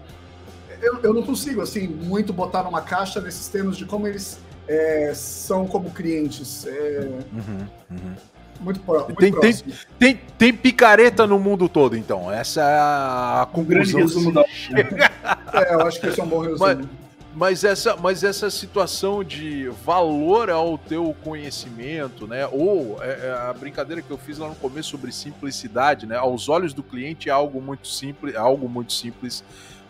[0.82, 5.12] eu, eu não consigo assim muito botar numa caixa nesses termos de como eles é,
[5.14, 6.66] são como clientes.
[6.66, 8.16] É, uhum, uhum.
[8.62, 9.53] Muito, muito tem, tem,
[9.97, 12.32] tem, tem, picareta no mundo todo, então.
[12.32, 13.99] Essa é a conclusão.
[13.99, 14.41] Um resumo da...
[15.53, 16.59] é, eu acho que esse é um bom resumo.
[16.59, 16.88] Mas,
[17.34, 22.45] mas, essa, mas essa situação de valor ao teu conhecimento, né?
[22.51, 26.18] Ou é, a brincadeira que eu fiz lá no começo sobre simplicidade, né?
[26.18, 29.43] Aos olhos do cliente é algo muito simples, é algo muito simples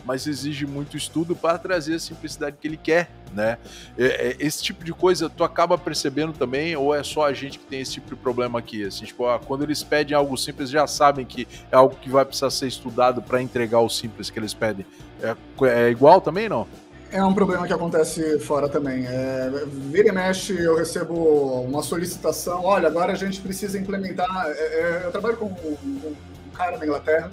[0.04, 3.58] mas exige muito estudo para trazer a simplicidade que ele quer, né?
[3.96, 7.58] É, é, esse tipo de coisa tu acaba percebendo também, ou é só a gente
[7.58, 8.84] que tem esse tipo de problema aqui?
[8.84, 12.24] Assim, tipo, ah, quando eles pedem algo simples, já sabem que é algo que vai
[12.24, 14.84] precisar ser estudado para entregar o simples que eles pedem.
[15.22, 15.36] É,
[15.68, 16.66] é igual também, não?
[17.12, 19.06] É um problema que acontece fora também.
[19.06, 19.50] É,
[19.90, 22.64] vira e mexe, eu recebo uma solicitação.
[22.64, 24.46] Olha, agora a gente precisa implementar.
[24.46, 26.14] É, é eu trabalho com um, um,
[26.54, 27.30] cara na Inglaterra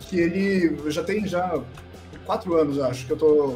[0.00, 1.58] que ele já tem já
[2.24, 3.54] quatro anos, acho, que eu tô.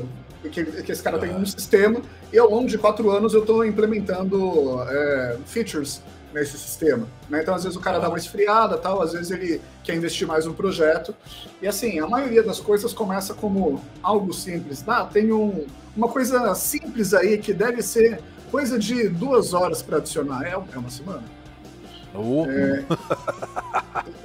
[0.51, 2.01] Que, que esse cara tem um sistema,
[2.33, 6.01] e ao longo de quatro anos eu estou implementando é, features
[6.33, 7.09] nesse sistema.
[7.29, 7.43] Né?
[7.43, 10.47] Então, às vezes, o cara dá uma esfriada, tal, às vezes ele quer investir mais
[10.47, 11.14] no projeto.
[11.61, 14.85] E assim, a maioria das coisas começa como algo simples.
[14.87, 15.66] Ah, tem um,
[15.97, 20.47] uma coisa simples aí que deve ser coisa de duas horas para adicionar.
[20.47, 21.25] É, é uma semana.
[22.51, 22.85] É,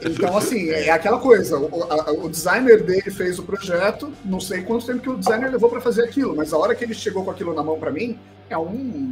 [0.10, 1.58] então, assim, é aquela coisa.
[1.58, 5.52] O, a, o, designer dele fez o projeto, não sei quanto tempo que o designer
[5.52, 7.92] levou para fazer aquilo, mas a hora que ele chegou com aquilo na mão para
[7.92, 8.20] mim,
[8.50, 9.12] é um.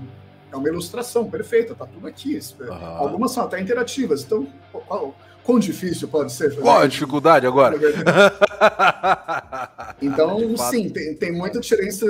[0.52, 2.38] É uma ilustração perfeita, tá tudo aqui.
[2.98, 4.22] Algumas são até interativas.
[4.24, 5.16] Então, qual,
[5.46, 6.54] quão difícil pode ser?
[6.60, 7.78] Qual a dificuldade agora?
[10.02, 12.06] então, sim, tem, tem muita diferença.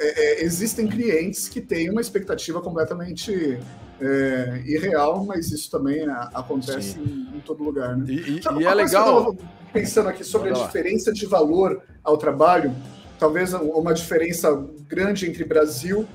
[0.00, 3.58] É, é, existem clientes que têm uma expectativa completamente
[4.00, 7.96] é, irreal, mas isso também acontece em, em, todo lugar.
[7.96, 8.04] Né?
[8.08, 9.34] E, e é legal.
[9.72, 12.74] pensando aqui sobre a diferença de valor ao trabalho,
[13.18, 16.06] talvez uma diferença grande entre Brasil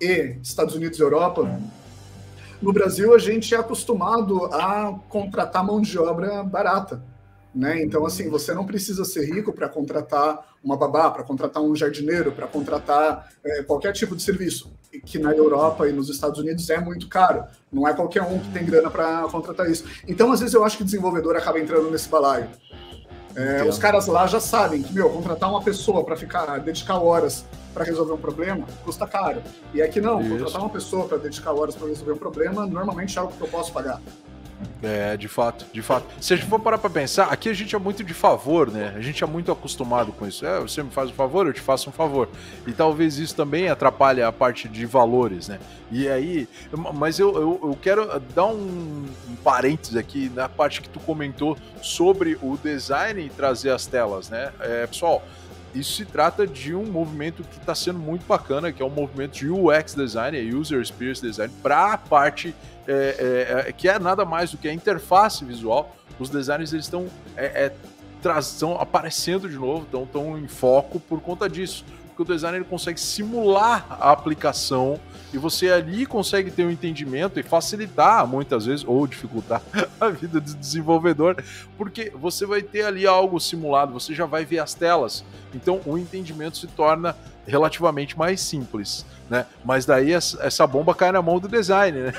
[0.00, 1.60] e Estados Unidos e Europa.
[2.62, 7.02] No Brasil, a gente é acostumado a contratar mão de obra barata.
[7.54, 7.82] Né?
[7.82, 12.30] Então, assim, você não precisa ser rico para contratar uma babá, para contratar um jardineiro,
[12.30, 14.70] para contratar é, qualquer tipo de serviço,
[15.04, 17.44] que na Europa e nos Estados Unidos é muito caro.
[17.72, 19.84] Não é qualquer um que tem grana para contratar isso.
[20.06, 22.48] Então, às vezes, eu acho que o desenvolvedor acaba entrando nesse balaio.
[23.34, 27.44] É, os caras lá já sabem que, meu, contratar uma pessoa para ficar, dedicar horas
[27.72, 29.42] para resolver um problema custa caro.
[29.72, 30.30] E aqui não, Isso.
[30.30, 33.48] contratar uma pessoa para dedicar horas para resolver um problema normalmente é algo que eu
[33.48, 34.00] posso pagar.
[34.82, 36.06] É, de fato, de fato.
[36.20, 38.94] Se a gente for parar pra pensar, aqui a gente é muito de favor, né?
[38.96, 40.44] A gente é muito acostumado com isso.
[40.44, 42.28] É, você me faz um favor, eu te faço um favor.
[42.66, 45.58] E talvez isso também atrapalhe a parte de valores, né?
[45.90, 46.48] E aí,
[46.94, 51.56] mas eu, eu, eu quero dar um, um parênteses aqui na parte que tu comentou
[51.82, 54.52] sobre o design e trazer as telas, né?
[54.60, 55.22] É, pessoal,
[55.74, 59.38] isso se trata de um movimento que está sendo muito bacana, que é um movimento
[59.38, 62.54] de UX design, User Experience Design, para a parte
[62.90, 65.94] é, é, é, que é nada mais do que a interface visual.
[66.18, 67.72] Os designers eles estão é,
[68.38, 71.84] estão é, aparecendo de novo, estão em foco por conta disso.
[72.08, 74.98] Porque o designer ele consegue simular a aplicação
[75.32, 79.62] e você ali consegue ter um entendimento e facilitar muitas vezes ou dificultar
[80.00, 81.42] a vida do desenvolvedor,
[81.76, 85.24] porque você vai ter ali algo simulado, você já vai ver as telas.
[85.54, 87.16] Então o entendimento se torna
[87.46, 89.46] relativamente mais simples, né?
[89.64, 92.12] Mas daí essa bomba cai na mão do design, né?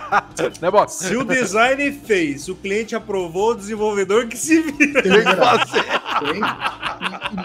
[0.60, 0.94] né Box?
[0.94, 5.02] Se o design fez, o cliente aprovou, o desenvolvedor que se vira.
[5.02, 5.84] Tem que fazer.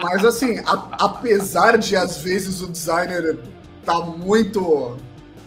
[0.02, 3.38] Mas assim, a, apesar de às vezes o designer
[3.84, 4.96] tá muito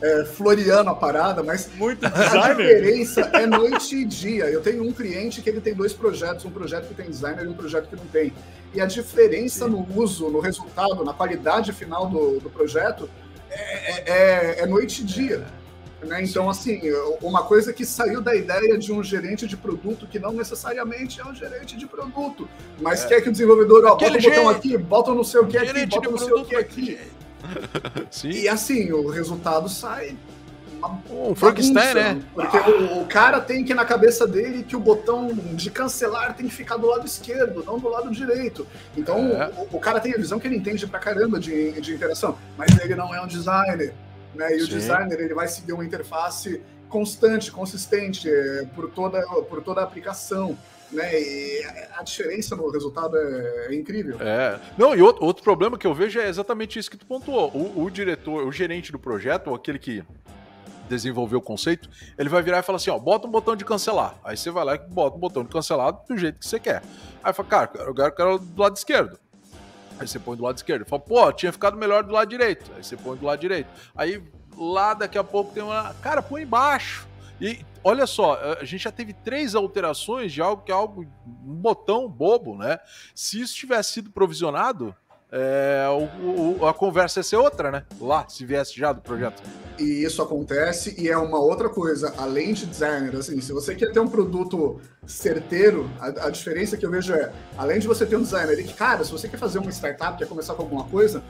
[0.01, 2.09] é, floreando a parada, mas muito a
[2.53, 4.45] diferença é noite e dia.
[4.45, 7.47] Eu tenho um cliente que ele tem dois projetos, um projeto que tem designer e
[7.47, 8.33] um projeto que não tem.
[8.73, 9.71] E a diferença Sim.
[9.71, 13.09] no uso, no resultado, na qualidade final do, do projeto
[13.49, 15.45] é, é, é noite e dia.
[16.03, 16.23] Né?
[16.23, 16.79] Então, assim,
[17.21, 21.25] uma coisa que saiu da ideia de um gerente de produto que não necessariamente é
[21.25, 22.47] um gerente de produto,
[22.79, 23.07] mas é.
[23.07, 25.85] quer que o desenvolvedor, ó, bota o botão aqui, bota não sei o que aqui,
[25.87, 26.99] bota não sei o que aqui.
[28.11, 28.29] Sim.
[28.29, 30.17] E assim, o resultado sai
[31.09, 32.21] um Frankenstein, né?
[32.33, 36.47] Porque o, o, cara tem que na cabeça dele que o botão de cancelar tem
[36.47, 38.67] que ficar do lado esquerdo, não do lado direito.
[38.95, 39.51] Então é.
[39.57, 42.77] o, o, cara tem a visão que ele entende pra caramba de, de interação, mas
[42.79, 43.93] ele não é um designer.
[44.35, 44.55] Né?
[44.55, 44.65] E Sim.
[44.65, 49.83] o designer ele vai seguir uma interface constante, consistente é, por, toda, por toda a
[49.83, 50.57] aplicação.
[50.91, 51.21] Né?
[51.21, 51.63] E
[51.95, 54.17] a diferença no resultado é, é, incrível.
[54.21, 54.59] É.
[54.77, 57.51] Não, e outro, outro problema que eu vejo é exatamente isso que tu pontuou.
[57.53, 60.03] O, o diretor, o gerente do projeto, ou aquele que
[60.87, 64.15] desenvolver o conceito, ele vai virar e falar assim, ó, bota um botão de cancelar.
[64.23, 66.81] Aí você vai lá e bota um botão de cancelar do jeito que você quer.
[67.21, 69.19] Aí fala, cara, eu quero, eu quero do lado esquerdo.
[69.99, 70.85] Aí você põe do lado esquerdo.
[70.85, 72.71] Fala, pô, tinha ficado melhor do lado direito.
[72.75, 73.67] Aí você põe do lado direito.
[73.95, 74.23] Aí
[74.55, 75.93] lá daqui a pouco tem uma.
[76.01, 77.07] Cara, põe embaixo.
[77.39, 81.53] E olha só, a gente já teve três alterações de algo que é algo, um
[81.53, 82.79] botão bobo, né?
[83.13, 84.95] Se isso tivesse sido provisionado,
[85.31, 87.83] é, o, o, a conversa ia ser outra, né?
[87.99, 89.43] Lá, se viesse já do projeto.
[89.77, 93.91] E isso acontece, e é uma outra coisa, além de designer, assim, se você quer
[93.91, 98.15] ter um produto certeiro, a, a diferença que eu vejo é, além de você ter
[98.15, 101.21] um designer, que, cara, se você quer fazer uma startup, quer começar com alguma coisa,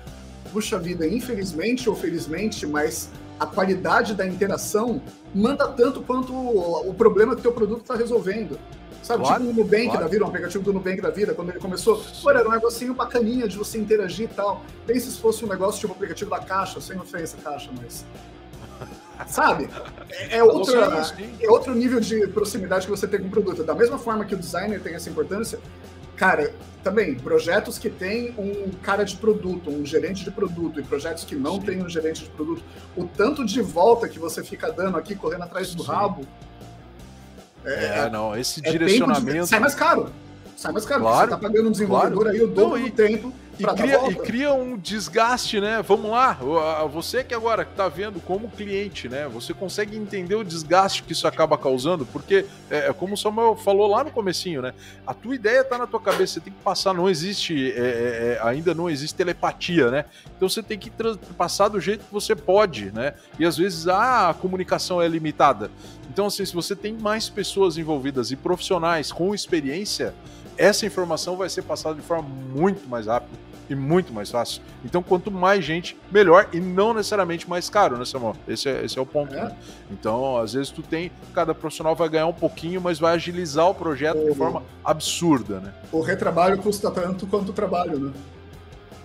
[0.53, 5.01] puxa vida, infelizmente ou felizmente, mas a qualidade da interação
[5.33, 8.59] manda tanto quanto o, o problema que o teu produto está resolvendo.
[9.03, 10.01] Sabe, claro, tipo o Nubank claro.
[10.01, 12.93] da vida, um aplicativo do Nubank da vida, quando ele começou, pô, era um negocinho
[12.93, 14.61] bacaninha de você interagir e tal.
[14.85, 18.05] Pensa se fosse um negócio tipo o aplicativo da Caixa, sem ofensa, Caixa, mas...
[19.27, 19.69] Sabe?
[20.09, 23.63] É, é, outra, é outro nível de proximidade que você tem com o produto.
[23.63, 25.59] Da mesma forma que o designer tem essa importância,
[26.17, 26.53] cara,
[26.83, 31.35] também, projetos que tem um cara de produto, um gerente de produto, e projetos que
[31.35, 32.63] não tem um gerente de produto,
[32.95, 35.91] o tanto de volta que você fica dando aqui, correndo atrás do Sim.
[35.91, 36.27] rabo,
[37.65, 39.43] é, é, não, esse é direcionamento.
[39.43, 39.47] De...
[39.47, 40.09] Sai mais caro.
[40.55, 41.01] Sai mais caro.
[41.01, 42.37] Claro, você tá pagando um desenvolvedor claro.
[42.37, 43.33] aí o dobro do tempo.
[43.59, 45.81] E cria, e cria, um desgaste, né?
[45.81, 46.33] Vamos lá,
[46.91, 49.27] você que agora está vendo como cliente, né?
[49.27, 53.55] Você consegue entender o desgaste que isso acaba causando, porque é, é como o Samuel
[53.55, 54.73] falou lá no comecinho, né?
[55.05, 58.39] A tua ideia está na tua cabeça, você tem que passar, não existe, é, é,
[58.43, 60.05] é ainda não existe telepatia, né?
[60.35, 60.91] Então você tem que
[61.37, 63.15] passar do jeito que você pode, né?
[63.39, 65.71] E às vezes ah, a comunicação é limitada.
[66.17, 70.15] Então, assim, se você tem mais pessoas envolvidas e profissionais com experiência,
[70.57, 73.37] essa informação vai ser passada de forma muito mais rápida
[73.69, 74.61] e muito mais fácil.
[74.83, 78.35] Então, quanto mais gente, melhor e não necessariamente mais caro, né, Samuel?
[78.47, 79.33] Esse é, esse é o ponto.
[79.33, 79.43] É.
[79.43, 79.57] Né?
[79.91, 83.75] Então, às vezes tu tem, cada profissional vai ganhar um pouquinho, mas vai agilizar o
[83.75, 85.73] projeto o, de forma absurda, né?
[85.91, 88.13] O retrabalho custa tanto quanto o trabalho, né?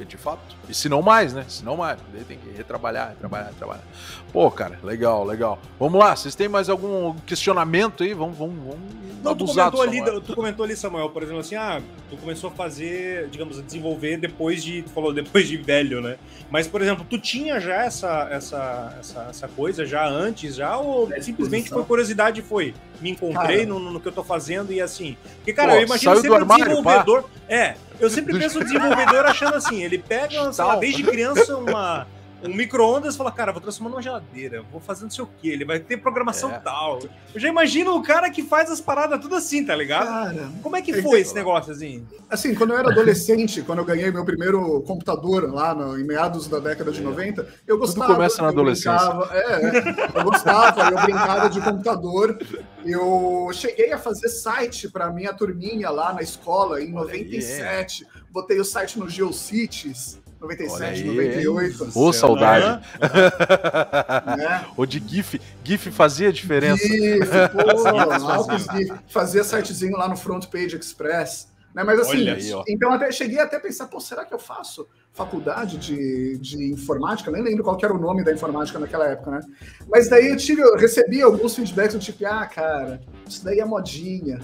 [0.05, 0.57] de fato.
[0.73, 1.45] E se não mais, né?
[1.49, 1.99] Se não mais.
[2.11, 3.85] Daí tem que retrabalhar, retrabalhar, retrabalhar.
[4.33, 5.59] Pô, cara, legal, legal.
[5.79, 8.15] Vamos lá, vocês têm mais algum questionamento aí?
[8.15, 8.81] Vamos, vamos, vamos
[9.23, 12.53] Não, tu comentou, ali, tu comentou ali, Samuel, por exemplo, assim, ah, tu começou a
[12.55, 16.17] fazer, digamos, a desenvolver depois de, tu falou depois de velho, né?
[16.51, 21.11] Mas, por exemplo, tu tinha já essa, essa, essa, essa coisa já antes, já, ou
[21.21, 22.73] simplesmente foi curiosidade e foi?
[23.03, 25.19] Me encontrei no, no, que eu tô fazendo e assim.
[25.37, 27.23] Porque, cara, Pô, eu imagino sempre armário, desenvolvedor.
[27.25, 27.29] Pá.
[27.49, 32.07] É, eu sempre penso o desenvolvedor achando assim, ele pega, sei lá, desde criança uma
[32.45, 35.65] um micro-ondas fala, cara, vou transformar numa geladeira, vou fazer não sei o que, ele
[35.65, 36.59] vai ter programação é.
[36.59, 36.99] tal.
[37.33, 40.07] Eu já imagino o cara que faz as paradas tudo assim, tá ligado?
[40.07, 42.05] Cara, Como é que foi esse negócio assim?
[42.29, 46.49] Assim, quando eu era adolescente, quando eu ganhei meu primeiro computador lá no, em meados
[46.49, 48.07] da década de 90, eu gostava.
[48.07, 48.93] Tudo começa na adolescência.
[48.93, 52.39] Brincava, é, eu gostava, eu brincava de computador.
[52.85, 58.07] Eu cheguei a fazer site para minha turminha lá na escola em 97.
[58.31, 60.22] Botei o site no GeoCities.
[60.43, 61.91] 97, 98.
[61.95, 62.85] Ô, saudade.
[64.37, 64.67] Né?
[64.77, 65.41] O de GIF.
[65.63, 66.83] GIF fazia diferença.
[66.87, 67.21] GIF,
[67.53, 68.93] pô, GIF.
[69.09, 71.49] Fazia sitezinho lá no Front Page Express.
[71.75, 71.83] Né?
[71.85, 75.79] Mas assim, aí, então até cheguei até a pensar, pô, será que eu faço faculdade
[75.79, 77.31] de, de informática?
[77.31, 79.41] Nem lembro qual era o nome da informática naquela época, né?
[79.89, 83.65] Mas daí eu tive, eu recebi alguns feedbacks do tipo, ah, cara, isso daí é
[83.65, 84.41] modinha.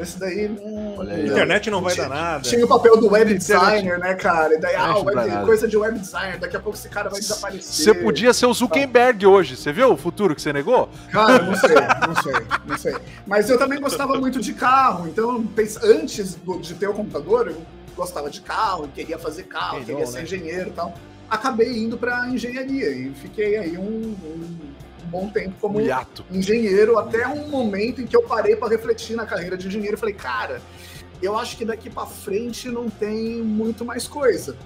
[0.00, 0.48] Esse daí.
[0.48, 2.42] Hum, aí, internet não vai tinha, dar nada.
[2.42, 4.54] Tinha o papel do web designer, né, cara?
[4.54, 7.84] E daí, ah, web, coisa de web designer, daqui a pouco esse cara vai desaparecer.
[7.84, 10.88] Você podia ser o Zuckerberg hoje, você viu o futuro que você negou?
[11.10, 12.96] Cara, não sei, não sei, não sei.
[13.26, 15.44] Mas eu também gostava muito de carro, então
[15.82, 17.62] antes de ter o computador, eu
[17.96, 20.24] gostava de carro, queria fazer carro, Quem queria não, ser né?
[20.24, 20.94] engenheiro e tal.
[21.30, 24.71] Acabei indo para engenharia e fiquei aí um, um
[25.12, 25.78] bom tempo como
[26.30, 30.00] engenheiro, até um momento em que eu parei para refletir na carreira de engenheiro e
[30.00, 30.62] falei, cara,
[31.20, 34.56] eu acho que daqui para frente não tem muito mais coisa.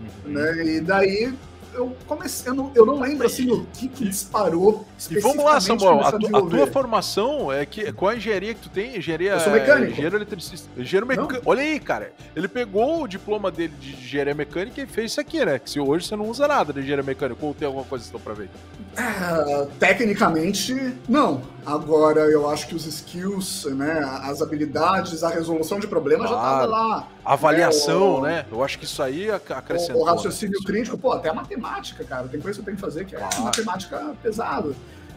[0.00, 0.32] Uhum.
[0.32, 0.66] Né?
[0.66, 1.32] E daí
[1.74, 4.86] eu comecei, eu não, eu não lembro assim o que, que disparou.
[5.10, 8.60] E vamos lá, Samuel, a, tu, a, tua formação é que qual a engenharia que
[8.60, 8.96] tu tem?
[8.96, 9.32] Engenharia.
[9.32, 9.92] Eu sou mecânico.
[9.92, 10.68] Engenheiro eletricista.
[10.76, 11.42] Engenheiro mecânico.
[11.44, 12.12] Olha aí, cara.
[12.34, 15.58] Ele pegou o diploma dele de engenharia mecânica e fez isso aqui, né?
[15.58, 18.18] Que se hoje você não usa nada de engenharia mecânica, ou tem alguma coisa que
[18.22, 18.48] pra ver?
[18.96, 21.42] É, tecnicamente, não.
[21.64, 26.42] Agora, eu acho que os skills, né, as habilidades, a resolução de problemas claro.
[26.42, 27.08] já tava lá.
[27.24, 28.30] Avaliação, né?
[28.30, 28.46] O, né?
[28.50, 30.02] Eu acho que isso aí acrescentou.
[30.02, 31.61] O, o raciocínio crítico, pô, até a matemática,
[32.04, 32.28] cara.
[32.28, 33.42] Tem coisa que eu tenho que fazer que é claro.
[33.42, 34.72] matemática pesada.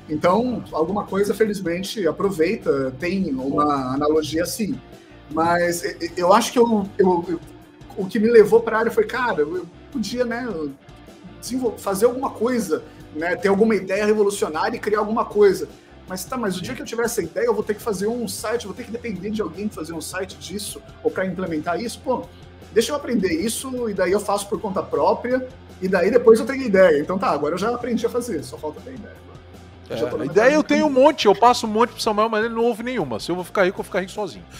[0.07, 4.79] Então, alguma coisa, felizmente, aproveita, tem uma analogia assim.
[5.31, 5.83] Mas
[6.15, 7.39] eu acho que eu, eu, eu
[7.97, 10.47] o que me levou para a área foi, cara, eu podia, né,
[11.77, 12.83] fazer alguma coisa,
[13.15, 15.67] né, ter alguma ideia revolucionária e criar alguma coisa.
[16.07, 18.07] Mas tá, mas o dia que eu tiver essa ideia, eu vou ter que fazer
[18.07, 21.81] um site, vou ter que depender de alguém fazer um site disso, ou para implementar
[21.81, 21.99] isso.
[22.03, 22.25] Pô,
[22.71, 25.47] deixa eu aprender isso, e daí eu faço por conta própria,
[25.81, 26.99] e daí depois eu tenho ideia.
[26.99, 29.25] Então tá, agora eu já aprendi a fazer, só falta ter ideia.
[29.89, 32.55] É, a ideia eu tenho um monte, eu passo um monte pro Samuel, mas ele
[32.55, 33.19] não ouve nenhuma.
[33.19, 34.43] Se eu vou ficar rico, eu vou ficar rico sozinho.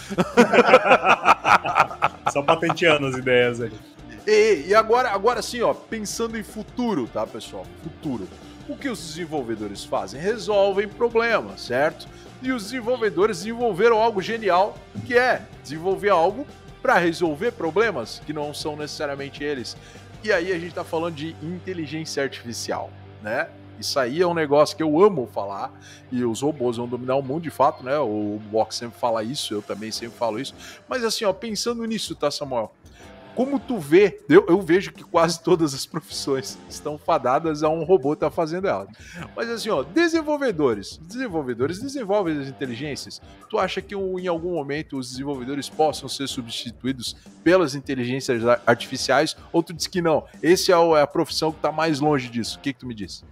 [2.32, 3.72] Só patenteando as ideias aí.
[4.26, 7.66] E, e, agora, agora sim, ó, pensando em futuro, tá, pessoal?
[7.82, 8.28] Futuro.
[8.68, 10.20] O que os desenvolvedores fazem?
[10.20, 12.06] Resolvem problemas, certo?
[12.42, 16.46] E os desenvolvedores desenvolveram algo genial, que é desenvolver algo
[16.82, 19.76] para resolver problemas que não são necessariamente eles.
[20.26, 22.90] E aí a gente está falando de inteligência artificial,
[23.22, 23.48] né?
[23.78, 25.72] Isso aí é um negócio que eu amo falar,
[26.10, 27.96] e os robôs vão dominar o mundo de fato, né?
[28.00, 30.52] O Box sempre fala isso, eu também sempre falo isso.
[30.88, 32.74] Mas assim, ó, pensando nisso, tá, Samuel?
[33.36, 37.84] Como tu vê, eu, eu vejo que quase todas as profissões estão fadadas a um
[37.84, 38.88] robô estar tá fazendo elas.
[39.36, 40.98] Mas assim, ó, desenvolvedores.
[41.02, 43.20] Desenvolvedores desenvolvem as inteligências.
[43.50, 47.14] Tu acha que em algum momento os desenvolvedores possam ser substituídos
[47.44, 49.36] pelas inteligências artificiais?
[49.52, 50.24] Ou tu diz que não?
[50.42, 52.56] Esse é, é a profissão que está mais longe disso.
[52.56, 53.22] O que, que tu me diz?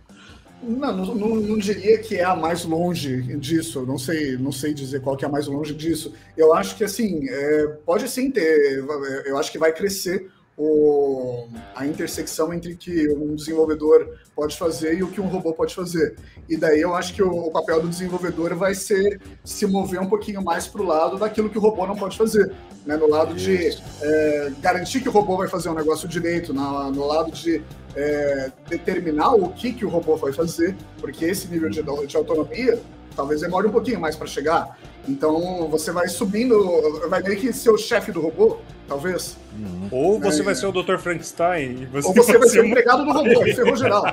[0.66, 3.84] Não, não, não, diria que é a mais longe disso.
[3.84, 6.12] Não sei, não sei dizer qual que é a mais longe disso.
[6.36, 8.84] Eu acho que assim é, pode sim ter.
[9.26, 15.02] Eu acho que vai crescer o, a intersecção entre que um desenvolvedor pode fazer e
[15.02, 16.16] o que um robô pode fazer.
[16.48, 20.42] E daí eu acho que o, papel do desenvolvedor vai ser se mover um pouquinho
[20.42, 22.52] mais para o lado daquilo que o robô não pode fazer.
[22.84, 22.96] Né?
[22.96, 27.06] No lado de é, garantir que o robô vai fazer um negócio direito, na, no
[27.06, 27.62] lado de
[27.96, 32.78] é, determinar o que, que o robô vai fazer, porque esse nível de, de autonomia
[33.16, 34.76] talvez demore um pouquinho mais para chegar.
[35.08, 39.36] Então você vai subindo, vai meio que ser o chefe do robô, talvez.
[39.56, 39.88] Uhum.
[39.90, 40.44] Ou você é...
[40.44, 40.96] vai ser o Dr.
[40.98, 41.86] Frankenstein.
[41.92, 44.04] Você Ou você vai ser o empregado do robô, ferrou geral.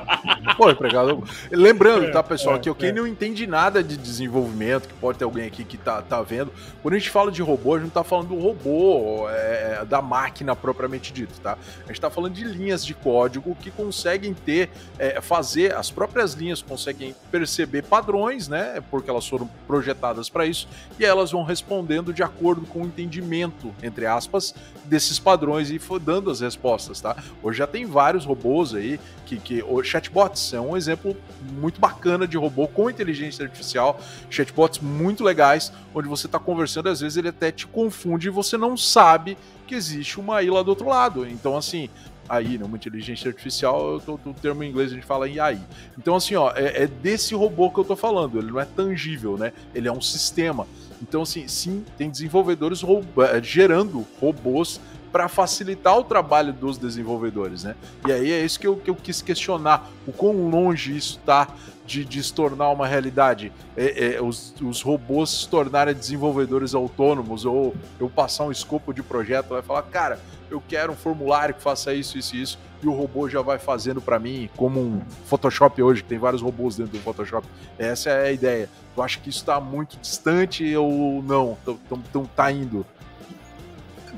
[0.55, 1.23] Pô, empregado.
[1.51, 2.93] Lembrando, tá, pessoal, é, que quem é.
[2.93, 6.93] não entende nada de desenvolvimento, que pode ter alguém aqui que tá, tá vendo, quando
[6.93, 10.55] a gente fala de robô, a gente não tá falando do robô, é, da máquina
[10.55, 11.57] propriamente dito, tá?
[11.83, 14.69] A gente tá falando de linhas de código que conseguem ter,
[14.99, 18.81] é, fazer, as próprias linhas conseguem perceber padrões, né?
[18.91, 20.67] Porque elas foram projetadas para isso,
[20.99, 24.53] e elas vão respondendo de acordo com o entendimento, entre aspas,
[24.85, 27.15] desses padrões e dando as respostas, tá?
[27.41, 31.15] Hoje já tem vários robôs aí que, que chatbots é um exemplo
[31.59, 36.99] muito bacana de robô com inteligência artificial, chatbots muito legais, onde você está conversando, às
[36.99, 40.87] vezes ele até te confunde e você não sabe que existe uma ilha do outro
[40.87, 41.25] lado.
[41.25, 41.89] Então, assim,
[42.27, 42.65] AI, né?
[42.65, 45.59] Uma inteligência artificial, o termo em inglês a gente fala em AI.
[45.97, 48.37] Então, assim, ó, é, é, desse robô que eu tô falando.
[48.37, 49.53] Ele não é tangível, né?
[49.73, 50.67] Ele é um sistema.
[51.01, 54.79] Então, assim, sim, tem desenvolvedores é, gerando robôs
[55.11, 57.75] para facilitar o trabalho dos desenvolvedores, né?
[58.07, 61.49] E aí é isso que eu, que eu quis questionar, o quão longe isso está
[61.91, 67.45] de, de, se tornar uma realidade, é, é, os, os, robôs se tornarem desenvolvedores autônomos,
[67.45, 70.17] ou eu passar um escopo de projeto, vai falar, cara,
[70.49, 73.59] eu quero um formulário que faça isso, isso e isso, e o robô já vai
[73.59, 77.45] fazendo para mim, como um Photoshop hoje, que tem vários robôs dentro do Photoshop.
[77.77, 78.69] Essa é a ideia.
[78.95, 81.57] Tu acha que isso está muito distante ou não?
[81.89, 82.85] Então tá indo?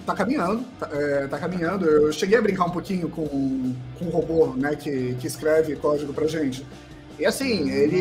[0.06, 1.86] Tá caminhando, tá, é, tá, caminhando.
[1.86, 6.28] Eu cheguei a brincar um pouquinho com, com robô, né, que, que escreve código pra
[6.28, 6.66] gente.
[7.20, 7.98] E assim, ele,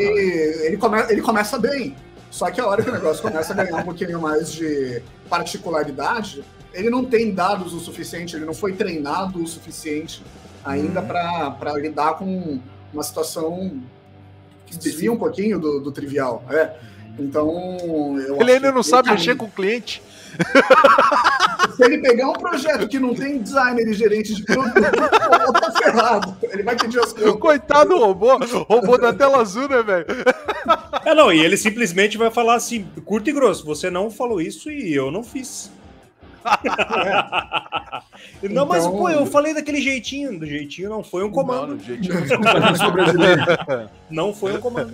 [0.66, 1.94] ele, come, ele começa bem.
[2.30, 6.42] Só que a hora que o negócio começa a ganhar um pouquinho mais de particularidade,
[6.72, 10.22] ele não tem dados o suficiente, ele não foi treinado o suficiente
[10.64, 11.06] ainda uhum.
[11.58, 12.58] para lidar com
[12.92, 13.82] uma situação
[14.66, 16.42] que desvia um pouquinho do, do trivial.
[16.48, 16.74] É.
[17.18, 20.02] Então, ele ainda não sabe mexer com o cliente.
[21.82, 26.36] Se ele pegar um projeto que não tem designer e gerente de produto, tá ferrado.
[26.42, 27.34] Ele vai pedir as coisas.
[27.34, 30.06] Coitado do robô, robô da tela azul, né, velho?
[31.04, 34.70] É, não, e ele simplesmente vai falar assim, curto e grosso, você não falou isso
[34.70, 35.70] e eu não fiz.
[36.44, 38.02] É.
[38.42, 38.66] Não, então...
[38.66, 40.36] mas pô, eu falei daquele jeitinho.
[40.36, 41.76] Do jeitinho não foi um comando.
[41.76, 42.14] Não, jeitinho...
[44.10, 44.92] não foi um comando.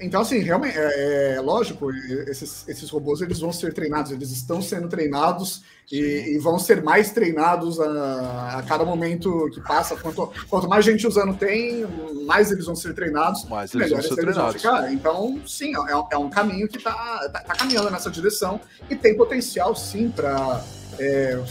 [0.00, 4.60] Então, assim, realmente, é, é, lógico, esses, esses robôs eles vão ser treinados, eles estão
[4.60, 9.96] sendo treinados e, e, vão ser mais treinados a, a, cada momento que passa.
[9.96, 11.86] Quanto, quanto mais gente usando tem,
[12.26, 14.62] mais eles vão ser treinados, mais eles melhores vão ser eles treinados.
[14.62, 14.92] vão ficar.
[14.92, 16.92] Então, sim, é, é um caminho que está
[17.32, 20.62] tá, tá, caminhando nessa direção e tem potencial, sim, para
[20.98, 21.42] é,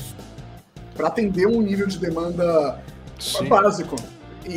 [1.00, 2.80] atender um nível de demanda
[3.20, 3.48] sim.
[3.48, 3.96] básico.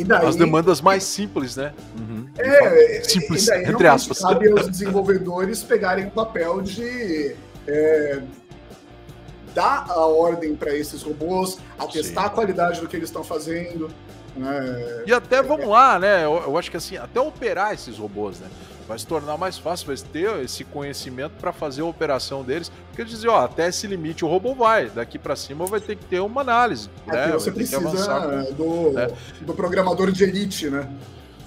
[0.05, 1.73] Daí, As demandas mais simples, né?
[1.97, 2.27] Uhum.
[2.37, 4.19] É, simples, e daí entre aspas.
[4.19, 7.35] Cabe aos desenvolvedores pegarem o papel de
[7.67, 8.21] é,
[9.53, 12.29] dar a ordem para esses robôs, atestar Sim.
[12.29, 13.89] a qualidade do que eles estão fazendo.
[14.35, 15.03] Né?
[15.07, 16.25] E até, vamos lá, né?
[16.25, 18.47] Eu, eu acho que assim, até operar esses robôs, né?
[18.89, 22.71] Vai se tornar mais fácil, vai ter esse conhecimento para fazer a operação deles.
[22.87, 25.95] Porque eles dizem, ó, até esse limite o robô vai, daqui para cima vai ter
[25.95, 26.89] que ter uma análise.
[27.07, 27.31] É né?
[27.33, 27.79] Você precisa
[28.51, 29.07] do, né?
[29.41, 30.89] do programador de elite, né?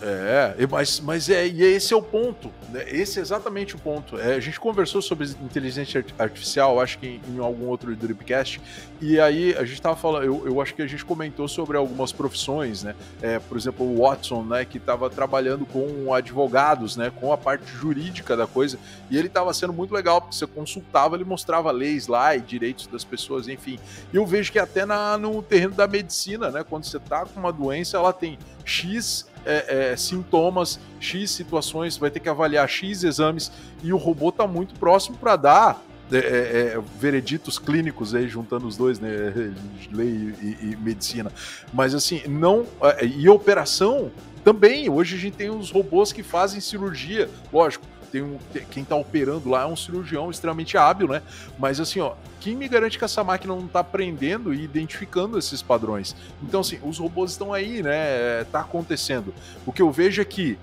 [0.04, 2.50] É, mas, mas é, e esse é o ponto.
[2.70, 2.84] Né?
[2.88, 4.18] Esse é exatamente o ponto.
[4.18, 8.60] É, a gente conversou sobre inteligência artificial, acho que em, em algum outro Dripcast,
[9.00, 12.10] e aí a gente estava falando, eu, eu acho que a gente comentou sobre algumas
[12.10, 12.96] profissões, né?
[13.20, 17.66] É, por exemplo, o Watson, né, que estava trabalhando com advogados, né, com a parte
[17.66, 18.78] jurídica da coisa,
[19.08, 22.88] e ele estava sendo muito legal, porque você consultava, ele mostrava leis lá e direitos
[22.88, 23.78] das pessoas, enfim.
[24.12, 27.38] E eu vejo que até na, no terreno da medicina, né, quando você está com
[27.38, 33.04] uma doença, ela tem X é, é, sintomas, X situações, vai ter que avaliar X
[33.04, 33.50] exames
[33.82, 35.82] e o robô está muito próximo para dar
[36.12, 39.08] é, é, é, vereditos clínicos aí, juntando os dois, né?
[39.90, 41.32] Lei e, e, medicina.
[41.72, 42.66] Mas assim, não.
[42.82, 44.10] É, e operação
[44.44, 44.90] também.
[44.90, 47.86] Hoje a gente tem os robôs que fazem cirurgia, lógico.
[48.12, 48.38] Tem um,
[48.70, 51.22] quem está operando lá é um cirurgião extremamente hábil, né?
[51.58, 55.62] Mas assim, ó, quem me garante que essa máquina não está aprendendo e identificando esses
[55.62, 56.14] padrões?
[56.42, 58.44] Então, assim, os robôs estão aí, né?
[58.52, 59.32] Tá acontecendo.
[59.64, 60.58] O que eu vejo é que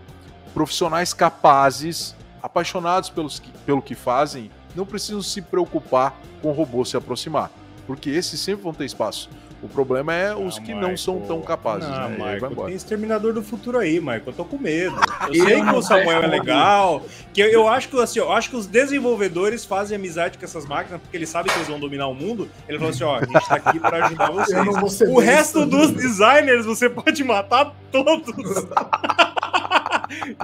[0.54, 6.96] profissionais capazes, apaixonados pelos, pelo que fazem, não precisam se preocupar com o robô se
[6.96, 7.52] aproximar,
[7.88, 9.28] porque esses sempre vão ter espaço.
[9.62, 10.90] O problema é os ah, que Michael.
[10.90, 11.90] não são tão capazes.
[11.90, 12.34] Não, né?
[12.34, 14.24] Michael, tem Exterminador do Futuro aí, Michael.
[14.28, 14.96] Eu tô com medo.
[15.28, 17.04] Eu sei que o Samuel é legal.
[17.34, 20.66] Que eu, eu, acho que assim, eu acho que os desenvolvedores fazem amizade com essas
[20.66, 22.50] máquinas porque eles sabem que eles vão dominar o mundo.
[22.68, 24.32] Ele falou assim: ó, a gente tá aqui pra ajudar
[24.82, 25.10] vocês.
[25.10, 28.34] O resto dos designers você pode matar todos.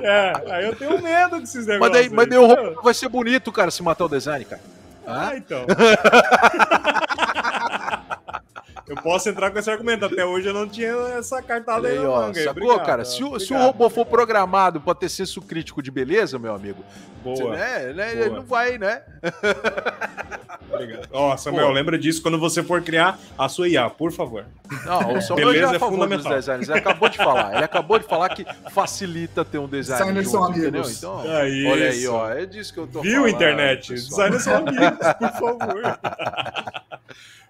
[0.02, 1.80] É, aí eu tenho medo desses negócios.
[1.80, 4.62] Mas daí, mas daí o robô vai ser bonito, cara, se matar o design, cara.
[5.06, 5.66] Ah, ah então.
[8.88, 10.06] Eu posso entrar com esse argumento.
[10.06, 12.44] Até hoje eu não tinha essa cartada aí, aí ó, manga.
[12.44, 13.06] Sacou, obrigado, cara?
[13.06, 16.84] Se, o, se o robô for programado para ter senso crítico de beleza, meu amigo,
[17.24, 17.56] Boa.
[17.56, 19.02] Né, né, ele não vai, né?
[20.72, 21.08] Obrigado.
[21.12, 21.74] Ó, oh, Samuel, Pô.
[21.74, 24.46] lembra disso quando você for criar a sua IA, por favor.
[24.86, 26.18] Não, o Samuel Beleza já é fundamental.
[26.18, 26.70] dos designers.
[26.70, 27.56] Ele acabou de falar.
[27.56, 30.04] Ele acabou de falar que facilita ter um design.
[30.04, 30.98] Designers são amigos.
[30.98, 32.30] Então, é olha aí, ó.
[32.30, 33.26] É disso que eu tô Viu, falando.
[33.28, 33.94] Viu, internet?
[33.94, 34.30] Pessoal.
[34.30, 36.00] Designers são amigos, por favor.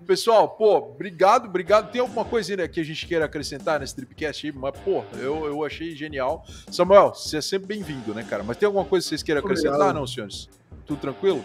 [0.06, 1.92] Pessoal, pô, obrigado, obrigado.
[1.92, 4.54] Tem alguma coisa né, que a gente queira acrescentar nesse Tripcast aí?
[4.54, 6.46] Mas, pô, eu, eu achei genial.
[6.70, 8.44] Samuel, você é sempre bem-vindo, né, cara?
[8.44, 10.48] Mas tem alguma coisa que vocês queiram acrescentar, não, senhores?
[10.86, 11.44] Tudo tranquilo?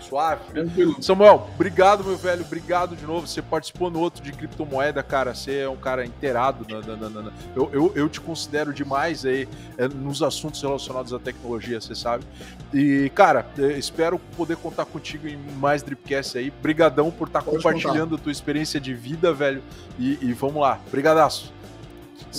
[0.00, 0.42] Suave.
[0.52, 1.02] Tranquilo.
[1.02, 2.42] Samuel, obrigado, meu velho.
[2.42, 3.26] Obrigado de novo.
[3.26, 5.34] Você participou no outro de criptomoeda, cara.
[5.34, 6.66] Você é um cara inteirado.
[6.68, 11.18] Na, na, na, eu, eu, eu, te considero demais aí é, nos assuntos relacionados à
[11.18, 12.24] tecnologia, você sabe.
[12.72, 16.50] E, cara, é, espero poder contar contigo em mais Dripcast aí.
[16.50, 18.20] Brigadão por estar tá compartilhando contar.
[18.20, 19.62] a tua experiência de vida, velho.
[19.98, 20.78] E, e vamos lá.
[20.90, 21.52] Brigadaço.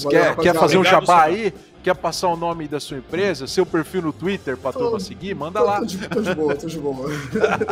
[0.09, 1.53] Quer, quer fazer um jabá aí?
[1.83, 5.33] Quer passar o nome da sua empresa, seu perfil no Twitter pra tô, turma seguir?
[5.33, 5.79] Manda tô, lá.
[5.79, 7.09] Tô de, tô de boa, tô de boa.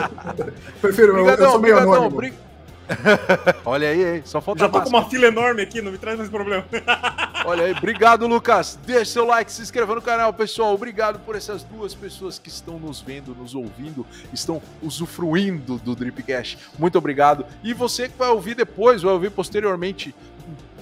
[0.82, 1.76] Prefiro, brigadão, eu, sou meio
[2.10, 2.47] brigadão.
[3.66, 4.22] Olha aí, hein?
[4.26, 6.66] Só falta Já tô com uma fila enorme aqui, não me traz mais problema.
[7.45, 8.78] Olha aí, obrigado, Lucas.
[8.86, 10.74] Deixa seu like, se inscreva no canal, pessoal.
[10.74, 16.58] Obrigado por essas duas pessoas que estão nos vendo, nos ouvindo, estão usufruindo do Dripcast.
[16.78, 17.45] Muito obrigado.
[17.64, 20.16] E você que vai ouvir depois, vai ouvir posteriormente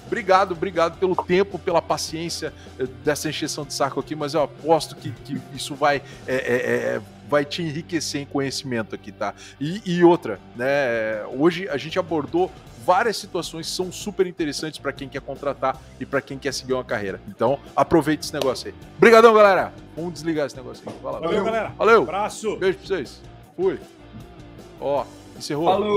[0.06, 4.94] Obrigado, obrigado pelo tempo, pela paciência eh, dessa encheção de saco aqui, mas eu aposto
[4.96, 9.34] que, que isso vai, é, é, é, vai te enriquecer em conhecimento aqui, tá?
[9.60, 11.24] E, e outra, né?
[11.36, 12.50] Hoje a gente abordou
[12.86, 16.72] várias situações que são super interessantes para quem quer contratar e para quem quer seguir
[16.74, 17.20] uma carreira.
[17.26, 18.74] Então, aproveite esse negócio aí.
[18.96, 19.72] Obrigadão, galera.
[19.96, 20.94] Vamos desligar esse negócio aí.
[21.02, 21.72] Valeu, Valeu galera.
[21.76, 22.02] Valeu.
[22.02, 22.56] Abraço.
[22.56, 23.20] Beijo pra vocês.
[23.56, 23.80] Fui.
[24.80, 25.04] Ó,
[25.36, 25.64] encerrou.
[25.64, 25.94] Falou.